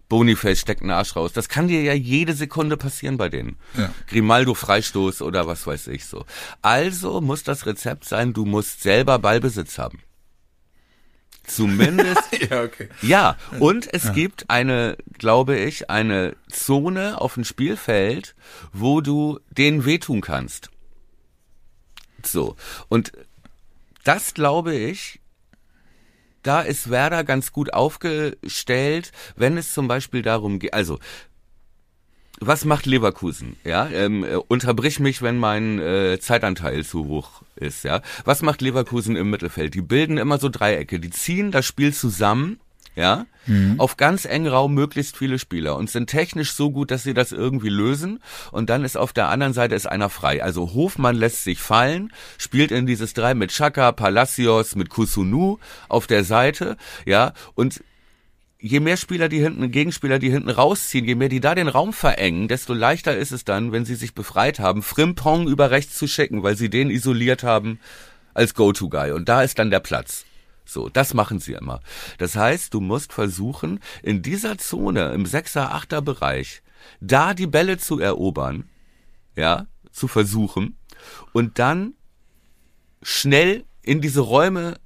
[0.09, 1.33] Boniface steckt einen Arsch raus.
[1.33, 3.57] Das kann dir ja jede Sekunde passieren bei denen.
[3.77, 3.93] Ja.
[4.07, 6.25] Grimaldo Freistoß oder was weiß ich so.
[6.63, 10.01] Also muss das Rezept sein, du musst selber Ballbesitz haben.
[11.47, 12.23] Zumindest.
[12.51, 12.89] ja, okay.
[13.03, 14.13] Ja, und es ja.
[14.13, 18.35] gibt eine, glaube ich, eine Zone auf dem Spielfeld,
[18.73, 20.71] wo du denen wehtun kannst.
[22.25, 22.57] So.
[22.89, 23.13] Und
[24.05, 25.21] das, glaube ich,
[26.47, 30.99] da ist Werder ganz gut aufgestellt, wenn es zum Beispiel darum geht, also
[32.39, 33.57] was macht Leverkusen?
[33.65, 37.83] Ja, ähm, äh, unterbrich mich, wenn mein äh, Zeitanteil zu hoch ist.
[37.83, 39.75] Ja, was macht Leverkusen im Mittelfeld?
[39.75, 41.01] Die bilden immer so Dreiecke.
[41.01, 42.61] Die ziehen das Spiel zusammen
[42.97, 43.79] ja, mhm.
[43.79, 47.31] auf ganz engen Raum möglichst viele Spieler und sind technisch so gut, dass sie das
[47.31, 48.21] irgendwie lösen
[48.53, 50.43] und dann ist auf der anderen Seite ist einer frei.
[50.43, 56.07] Also Hofmann lässt sich fallen, spielt in dieses Drei mit Chaka, Palacios, mit Kusunu auf
[56.07, 57.83] der Seite, ja, und
[58.59, 61.93] je mehr Spieler die hinten, Gegenspieler, die hinten rausziehen, je mehr die da den Raum
[61.93, 66.09] verengen, desto leichter ist es dann, wenn sie sich befreit haben, Frimpong über rechts zu
[66.09, 67.79] schicken, weil sie den isoliert haben
[68.33, 69.13] als Go-To-Guy.
[69.13, 70.25] Und da ist dann der Platz.
[70.67, 71.81] So, das machen sie immer.
[72.19, 76.63] Das heißt, du musst versuchen, in dieser Zone, im 6er, 8er Bereich,
[77.01, 78.69] da die Bälle zu erobern,
[79.37, 80.77] ja, zu versuchen
[81.33, 81.95] und dann
[83.03, 84.79] schnell in diese Räume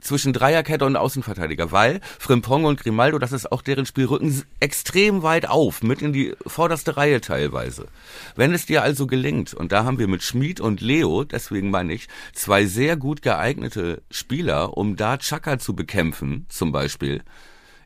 [0.00, 5.22] zwischen Dreierkette und Außenverteidiger, weil Frimpong und Grimaldo, das ist auch deren Spiel, rücken extrem
[5.22, 7.88] weit auf, mit in die vorderste Reihe teilweise.
[8.36, 11.92] Wenn es dir also gelingt, und da haben wir mit Schmid und Leo, deswegen meine
[11.92, 17.22] ich, zwei sehr gut geeignete Spieler, um da Chaka zu bekämpfen, zum Beispiel,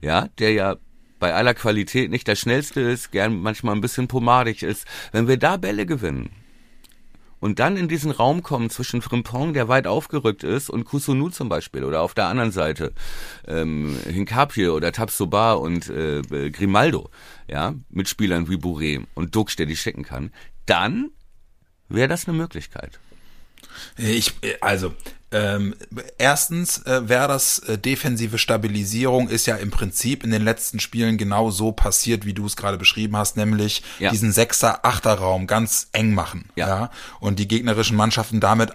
[0.00, 0.76] ja, der ja
[1.18, 4.86] bei aller Qualität nicht der schnellste ist, gern manchmal ein bisschen pomadig ist.
[5.12, 6.30] Wenn wir da Bälle gewinnen,
[7.44, 11.50] und dann in diesen Raum kommen zwischen Frimpong, der weit aufgerückt ist, und Kusunu zum
[11.50, 12.94] Beispiel oder auf der anderen Seite
[13.46, 17.10] ähm, Hinkapie oder Tabsoba und äh, Grimaldo,
[17.46, 20.32] ja, mit Spielern wie Bourré und Dux, der die schicken kann,
[20.64, 21.10] dann
[21.90, 22.98] wäre das eine Möglichkeit.
[23.98, 24.94] Ich, also,
[25.34, 25.74] ähm,
[26.16, 31.50] erstens, äh, Werders äh, defensive Stabilisierung ist ja im Prinzip in den letzten Spielen genau
[31.50, 34.10] so passiert, wie du es gerade beschrieben hast, nämlich ja.
[34.10, 36.68] diesen Sechser, Achter Raum ganz eng machen, ja.
[36.68, 38.72] ja, und die gegnerischen Mannschaften damit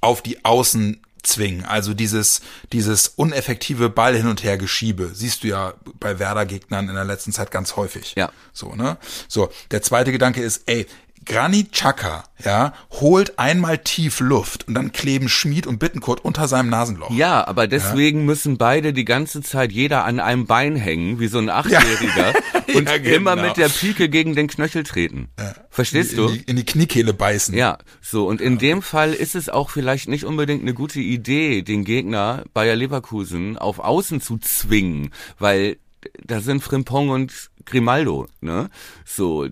[0.00, 1.64] auf die Außen zwingen.
[1.64, 2.40] Also dieses,
[2.72, 7.30] dieses uneffektive Ball hin und her Geschiebe siehst du ja bei Werder-Gegnern in der letzten
[7.30, 8.14] Zeit ganz häufig.
[8.16, 8.32] Ja.
[8.52, 8.98] So, ne?
[9.28, 9.52] So.
[9.70, 10.86] Der zweite Gedanke ist, ey,
[11.24, 16.68] Granit Xhaka, ja, holt einmal tief Luft und dann kleben Schmied und Bittenkurt unter seinem
[16.70, 17.10] Nasenloch.
[17.10, 18.24] Ja, aber deswegen ja.
[18.24, 22.74] müssen beide die ganze Zeit jeder an einem Bein hängen, wie so ein Achtjähriger, ja.
[22.74, 23.16] und ja, genau.
[23.16, 25.28] immer mit der Pike gegen den Knöchel treten.
[25.70, 26.26] Verstehst in, du?
[26.28, 27.54] In die, in die Kniekehle beißen.
[27.54, 31.62] Ja, so, und in dem Fall ist es auch vielleicht nicht unbedingt eine gute Idee,
[31.62, 35.76] den Gegner Bayer Leverkusen auf Außen zu zwingen, weil
[36.24, 38.70] da sind Frimpong und Grimaldo, ne?
[39.04, 39.46] So,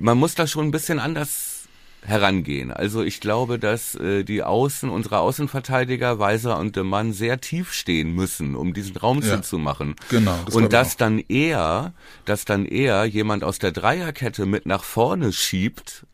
[0.00, 1.62] man muss da schon ein bisschen anders
[2.04, 2.72] herangehen.
[2.72, 7.72] Also ich glaube, dass äh, die Außen, unsere Außenverteidiger, Weiser und De Mann sehr tief
[7.72, 9.94] stehen müssen, um diesen Raum ja, zu machen.
[10.08, 10.36] Genau.
[10.44, 11.92] Das und dass dann eher,
[12.24, 16.04] dass dann eher jemand aus der Dreierkette mit nach vorne schiebt,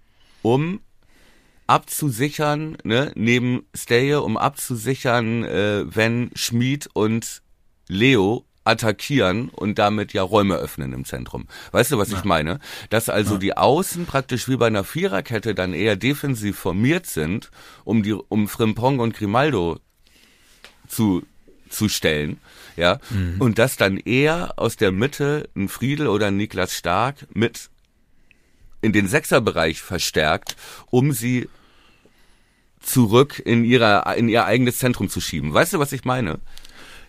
[0.42, 0.80] um
[1.66, 7.42] abzusichern, ne, neben Steje, um abzusichern, äh, wenn Schmid und
[7.88, 11.46] Leo attackieren und damit ja Räume öffnen im Zentrum.
[11.72, 12.18] Weißt du, was ja.
[12.18, 12.60] ich meine?
[12.90, 13.38] Dass also ja.
[13.38, 17.50] die Außen praktisch wie bei einer Viererkette dann eher defensiv formiert sind,
[17.84, 19.78] um die, um Frimpong und Grimaldo
[20.86, 21.24] zu,
[21.68, 22.38] zu stellen,
[22.76, 23.36] ja, mhm.
[23.40, 27.70] und dass dann eher aus der Mitte ein Friedel oder ein Niklas Stark mit
[28.80, 30.56] in den Sechserbereich verstärkt,
[30.90, 31.48] um sie
[32.80, 35.52] zurück in ihrer in ihr eigenes Zentrum zu schieben.
[35.52, 36.38] Weißt du, was ich meine?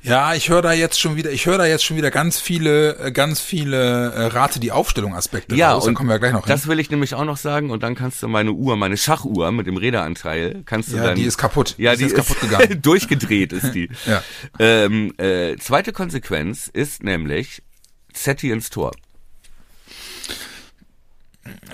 [0.01, 2.97] Ja, ich höre da jetzt schon wieder, ich höre da jetzt schon wieder ganz viele,
[2.99, 5.83] äh, ganz viele äh, Rate die Aufstellung Aspekte Ja, raus.
[5.83, 6.71] Da und kommen wir gleich noch das hin.
[6.71, 9.67] will ich nämlich auch noch sagen und dann kannst du meine Uhr, meine Schachuhr mit
[9.67, 11.15] dem Räderanteil, kannst du Ja, dann...
[11.15, 11.75] die ist kaputt.
[11.77, 12.81] Ja, Die die ist ist, kaputt gegangen.
[12.81, 13.89] durchgedreht ist die.
[14.05, 14.23] Ja.
[14.57, 17.61] ähm, äh, zweite Konsequenz ist nämlich
[18.13, 18.91] Zetti ins Tor.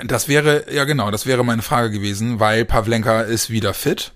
[0.03, 4.13] Das wäre, ja genau, das wäre meine Frage gewesen, weil Pavlenka ist wieder fit.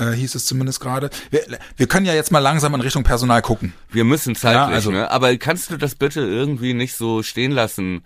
[0.00, 1.10] Äh, hieß es zumindest gerade.
[1.30, 1.42] Wir,
[1.76, 3.74] wir können ja jetzt mal langsam in Richtung Personal gucken.
[3.90, 5.10] Wir müssen zeitlich, Ja, also- ne?
[5.10, 8.02] Aber kannst du das bitte irgendwie nicht so stehen lassen?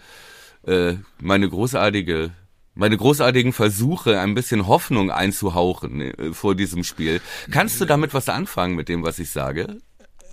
[0.67, 2.31] Äh, meine großartige,
[2.75, 7.21] meine großartigen Versuche, ein bisschen Hoffnung einzuhauchen äh, vor diesem Spiel.
[7.51, 9.79] Kannst du damit was anfangen mit dem, was ich sage?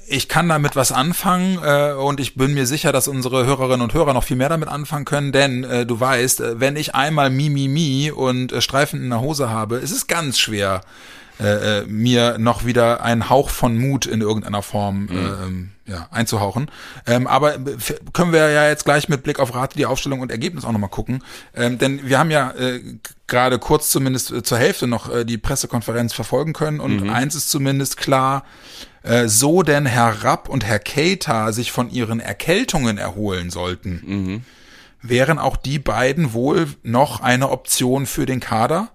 [0.08, 3.93] Ich kann damit was anfangen äh, und ich bin mir sicher, dass unsere Hörerinnen und
[3.93, 7.30] Hörer noch viel mehr damit anfangen können, denn äh, du weißt, äh, wenn ich einmal
[7.30, 10.82] Mi Mi Mi und äh, Streifen in der Hose habe, ist es ganz schwer,
[11.41, 16.08] äh, äh, mir noch wieder einen Hauch von Mut in irgendeiner Form äh, ähm, ja,
[16.12, 16.69] einzuhauchen.
[17.08, 20.30] Ähm, aber f- können wir ja jetzt gleich mit Blick auf Rate die Aufstellung und
[20.32, 21.23] Ergebnis auch nochmal gucken.
[21.56, 22.80] Ähm, denn wir haben ja äh,
[23.27, 27.49] gerade kurz zumindest äh, zur Hälfte noch äh, die Pressekonferenz verfolgen können und eins ist
[27.49, 28.43] zumindest klar,
[29.04, 34.43] äh, so denn Herr Rapp und Herr Keita sich von ihren Erkältungen erholen sollten,
[35.01, 38.89] wären auch die beiden wohl noch eine Option für den Kader.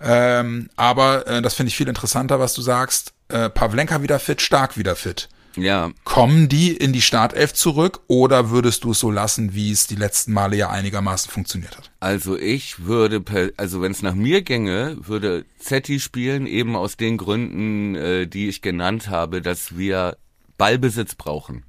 [0.00, 3.12] Ähm, aber äh, das finde ich viel interessanter, was du sagst.
[3.28, 5.28] Äh, Pavlenka wieder fit, Stark wieder fit.
[5.56, 9.86] Ja, Kommen die in die Startelf zurück oder würdest du es so lassen, wie es
[9.86, 11.90] die letzten Male ja einigermaßen funktioniert hat?
[11.98, 16.96] Also ich würde, per, also wenn es nach mir ginge, würde Zetti spielen, eben aus
[16.96, 20.16] den Gründen, äh, die ich genannt habe, dass wir
[20.56, 21.64] Ballbesitz brauchen.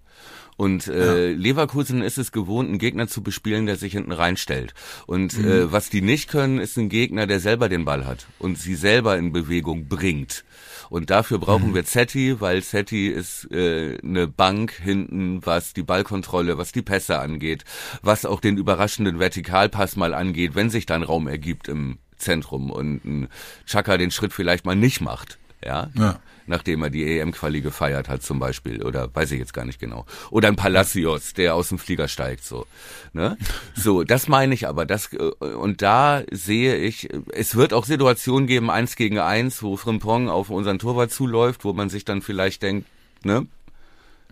[0.62, 4.76] Und äh, Leverkusen ist es gewohnt, einen Gegner zu bespielen, der sich hinten reinstellt.
[5.08, 8.60] Und äh, was die nicht können, ist ein Gegner, der selber den Ball hat und
[8.60, 10.43] sie selber in Bewegung bringt.
[10.91, 16.60] Und dafür brauchen wir Zetti, weil Zetti ist äh, eine Bank hinten, was die Ballkontrolle,
[16.60, 17.65] was die Pässe angeht,
[18.04, 23.04] was auch den überraschenden Vertikalpass mal angeht, wenn sich dann Raum ergibt im Zentrum und
[23.04, 23.30] ein
[23.65, 25.39] Chaka den Schritt vielleicht mal nicht macht.
[25.65, 26.19] Ja, Ja.
[26.52, 30.06] Nachdem er die EM-Quali gefeiert hat zum Beispiel oder weiß ich jetzt gar nicht genau
[30.30, 32.68] oder ein Palacios, der aus dem Flieger steigt so,
[33.14, 33.38] ne?
[33.76, 38.46] So, das meine ich aber, das äh, und da sehe ich, es wird auch Situationen
[38.46, 42.62] geben eins gegen eins, wo Frimpong auf unseren Torwart zuläuft, wo man sich dann vielleicht
[42.62, 42.88] denkt,
[43.24, 43.48] ne?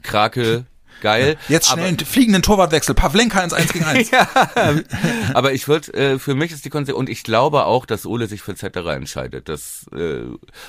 [0.01, 0.65] Krake,
[1.01, 1.37] geil.
[1.47, 2.95] Jetzt schnell aber, einen fliegenden Torwartwechsel.
[2.95, 4.11] Pavlenka ins 1 gegen 1.
[5.33, 8.27] aber ich würde, äh, für mich ist die Konsequenz, und ich glaube auch, dass Ole
[8.27, 9.49] sich für Zetterer entscheidet.
[9.49, 10.23] Das, äh,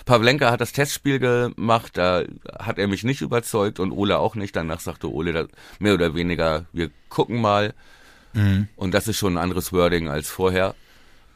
[0.04, 2.22] Pavlenka hat das Testspiel gemacht, da
[2.58, 4.56] hat er mich nicht überzeugt und Ole auch nicht.
[4.56, 5.44] Danach sagte Ole da,
[5.78, 7.74] mehr oder weniger, wir gucken mal.
[8.76, 10.76] Und das ist schon ein anderes Wording als vorher.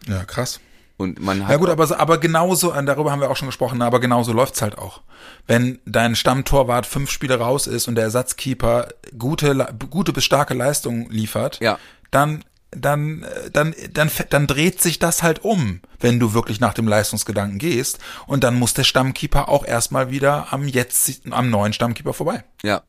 [0.07, 0.61] Ja, krass.
[0.96, 3.83] Und man hat Ja gut, aber, so- aber genauso, darüber haben wir auch schon gesprochen,
[3.83, 5.02] aber genauso läuft's halt auch.
[5.46, 11.11] Wenn dein Stammtorwart fünf Spiele raus ist und der Ersatzkeeper gute, gute bis starke Leistung
[11.11, 11.78] liefert, Ja.
[12.12, 16.87] dann, dann, dann, dann, dann dreht sich das halt um, wenn du wirklich nach dem
[16.87, 17.98] Leistungsgedanken gehst.
[18.26, 22.44] Und dann muss der Stammkeeper auch erstmal wieder am jetzt, am neuen Stammkeeper vorbei.
[22.62, 22.83] Ja.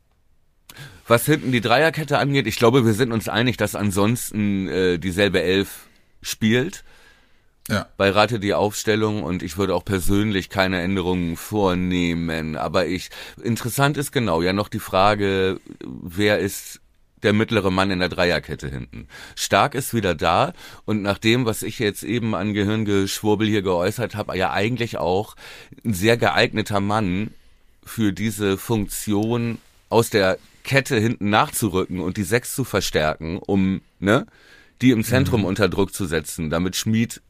[1.07, 5.41] Was hinten die Dreierkette angeht, ich glaube, wir sind uns einig, dass ansonsten äh, dieselbe
[5.41, 5.87] Elf
[6.21, 6.83] spielt.
[7.67, 7.87] Ja.
[7.97, 12.57] bei Rate die Aufstellung und ich würde auch persönlich keine Änderungen vornehmen.
[12.57, 13.09] Aber ich,
[13.41, 16.79] interessant ist genau ja noch die Frage, wer ist
[17.23, 19.07] der mittlere Mann in der Dreierkette hinten.
[19.35, 20.53] Stark ist wieder da
[20.85, 25.35] und nach dem, was ich jetzt eben an Gehirngeschwurbel hier geäußert habe, ja eigentlich auch
[25.83, 27.31] ein sehr geeigneter Mann
[27.83, 29.57] für diese Funktion
[29.89, 34.27] aus der Kette hinten nachzurücken und die Sechs zu verstärken, um ne,
[34.81, 37.21] die im Zentrum unter Druck zu setzen, damit Schmied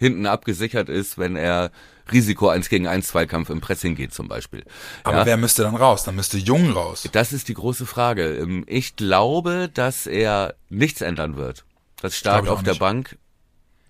[0.00, 1.70] hinten abgesichert ist, wenn er
[2.10, 4.64] Risiko 1 gegen 1 Zweikampf im Pressing geht zum Beispiel.
[5.04, 6.02] Aber ja, wer müsste dann raus?
[6.02, 7.08] Dann müsste Jung raus.
[7.12, 8.34] das ist die große Frage.
[8.36, 11.64] Ähm, Ich glaube, dass er nichts ändern wird.
[12.00, 12.80] Dass Stark auf der nicht.
[12.80, 13.18] Bank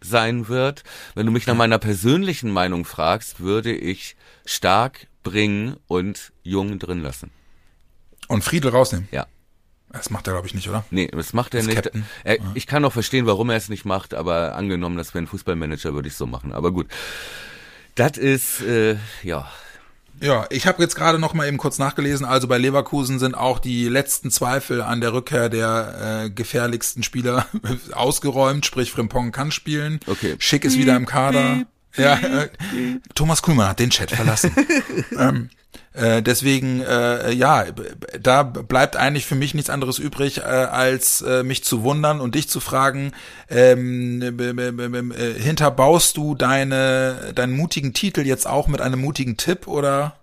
[0.03, 0.83] sein wird.
[1.15, 7.03] Wenn du mich nach meiner persönlichen Meinung fragst, würde ich Stark bringen und Jung drin
[7.03, 7.31] lassen.
[8.29, 9.09] Und Friedel rausnehmen.
[9.13, 9.27] Ja.
[9.93, 10.85] Das macht er, glaube ich, nicht, oder?
[10.91, 11.91] Nee, das macht er Als nicht.
[12.25, 15.27] Er, Ich kann auch verstehen, warum er es nicht macht, aber angenommen, das wäre ein
[15.27, 16.53] Fußballmanager, würde ich so machen.
[16.53, 16.87] Aber gut.
[17.97, 19.51] Das ist, äh, ja.
[20.21, 22.27] Ja, ich habe jetzt gerade noch mal eben kurz nachgelesen.
[22.27, 27.47] Also bei Leverkusen sind auch die letzten Zweifel an der Rückkehr der äh, gefährlichsten Spieler
[27.93, 28.67] ausgeräumt.
[28.67, 29.99] Sprich, Frimpong kann spielen.
[30.07, 30.37] Okay.
[30.39, 31.65] Schick ist wieder im Kader.
[31.97, 32.49] Ja, äh,
[33.15, 34.55] Thomas Kuhlmann hat den Chat verlassen.
[35.19, 35.51] ähm,
[35.93, 37.65] äh, deswegen, äh, ja,
[38.21, 42.37] da bleibt eigentlich für mich nichts anderes übrig, äh, als äh, mich zu wundern und
[42.37, 43.13] dich zu fragen,
[43.49, 49.37] ähm, b- b- äh, hinterbaust du deine, deinen mutigen Titel jetzt auch mit einem mutigen
[49.37, 50.17] Tipp oder?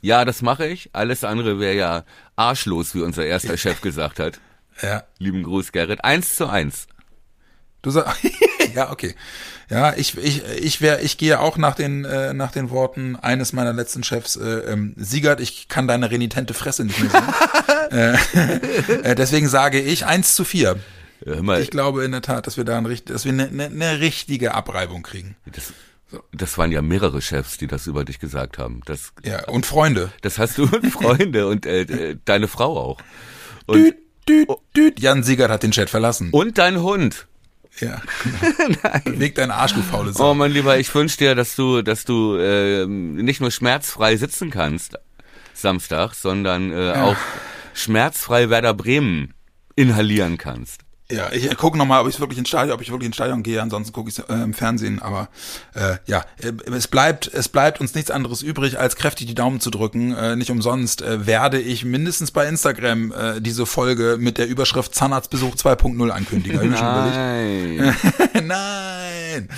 [0.00, 0.88] Ja, das mache ich.
[0.94, 2.04] Alles andere wäre ja
[2.36, 4.40] arschlos, wie unser erster Chef gesagt hat.
[4.80, 5.04] Ja.
[5.18, 6.04] Lieben Gruß, Gerrit.
[6.04, 6.86] Eins zu eins.
[7.82, 8.16] Du sagst,
[8.74, 9.14] ja, okay.
[9.70, 13.52] Ja, ich, ich, ich wäre, ich gehe auch nach den, äh, nach den Worten eines
[13.52, 17.90] meiner letzten Chefs, äh, ähm, Siegert, ich kann deine renitente Fresse nicht mehr sehen.
[19.02, 20.78] äh, äh, deswegen sage ich eins zu vier.
[21.42, 24.00] Mal, Ich glaube in der Tat, dass wir da ein, dass wir eine, eine, eine
[24.00, 25.36] richtige Abreibung kriegen.
[25.52, 25.72] das,
[26.32, 28.80] das waren ja mehrere Chefs, die das über dich gesagt haben.
[28.86, 30.10] Das, Ja, und Freunde.
[30.22, 32.98] das hast du und Freunde und äh, äh, deine Frau auch.
[33.66, 33.96] Und, Düt,
[34.28, 35.00] düt, düt.
[35.00, 36.30] Jan Siegert hat den Chat verlassen.
[36.32, 37.26] und dein Hund.
[37.78, 38.02] Ja.
[39.04, 40.34] Beweg deinen Arsch, du faule Oh Sau.
[40.34, 44.98] mein Lieber, ich wünsche dir, dass du, dass du ähm, nicht nur schmerzfrei sitzen kannst
[45.54, 47.16] Samstag, sondern äh, auch
[47.74, 49.34] schmerzfrei Werder Bremen
[49.76, 50.82] inhalieren kannst.
[51.10, 53.60] Ja, ich gucke nochmal, ob ich wirklich ins Stadion, ob ich wirklich ins Stadion gehe,
[53.60, 55.28] ansonsten gucke ich äh, im Fernsehen, aber
[55.74, 59.60] äh, ja, äh, es bleibt, es bleibt uns nichts anderes übrig, als kräftig die Daumen
[59.60, 60.14] zu drücken.
[60.14, 64.94] Äh, nicht umsonst äh, werde ich mindestens bei Instagram äh, diese Folge mit der Überschrift
[64.94, 66.70] Zahnarztbesuch 2.0 ankündigen.
[66.70, 67.96] Nein.
[68.46, 69.48] Nein.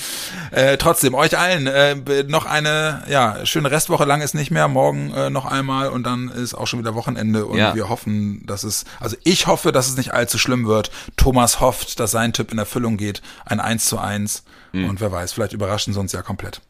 [0.51, 1.97] Äh, trotzdem, euch allen äh,
[2.29, 4.69] noch eine ja, schöne Restwoche lang ist nicht mehr.
[4.69, 7.75] Morgen äh, noch einmal und dann ist auch schon wieder Wochenende und Ja.
[7.75, 10.91] wir hoffen, dass es, also ich hoffe, dass es nicht allzu schlimm wird.
[11.17, 13.23] Thomas hofft, dass sein Tipp in Erfüllung geht.
[13.45, 16.63] Ein 1 zu 1 und wer weiß, vielleicht überraschen sie uns ja komplett.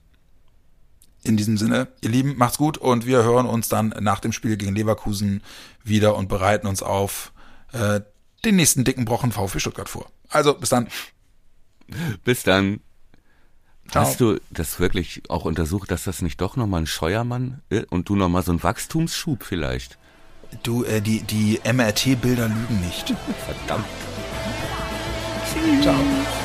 [1.22, 4.56] In diesem Sinne, ihr Lieben, macht's gut und wir hören uns dann nach dem Spiel
[4.56, 5.42] gegen Leverkusen
[5.84, 7.32] wieder und bereiten uns auf
[7.72, 8.00] äh,
[8.44, 10.10] den nächsten dicken Brocken VfB Stuttgart vor.
[10.28, 10.88] Also, bis dann.
[12.24, 12.80] Bis dann.
[13.88, 14.04] Ciao.
[14.04, 18.08] Hast du das wirklich auch untersucht, dass das nicht doch nochmal ein Scheuermann ist und
[18.08, 19.98] du nochmal so ein Wachstumsschub vielleicht?
[20.64, 23.14] Du, äh, die, die MRT-Bilder lügen nicht.
[23.46, 23.86] Verdammt.
[25.54, 26.41] Don't.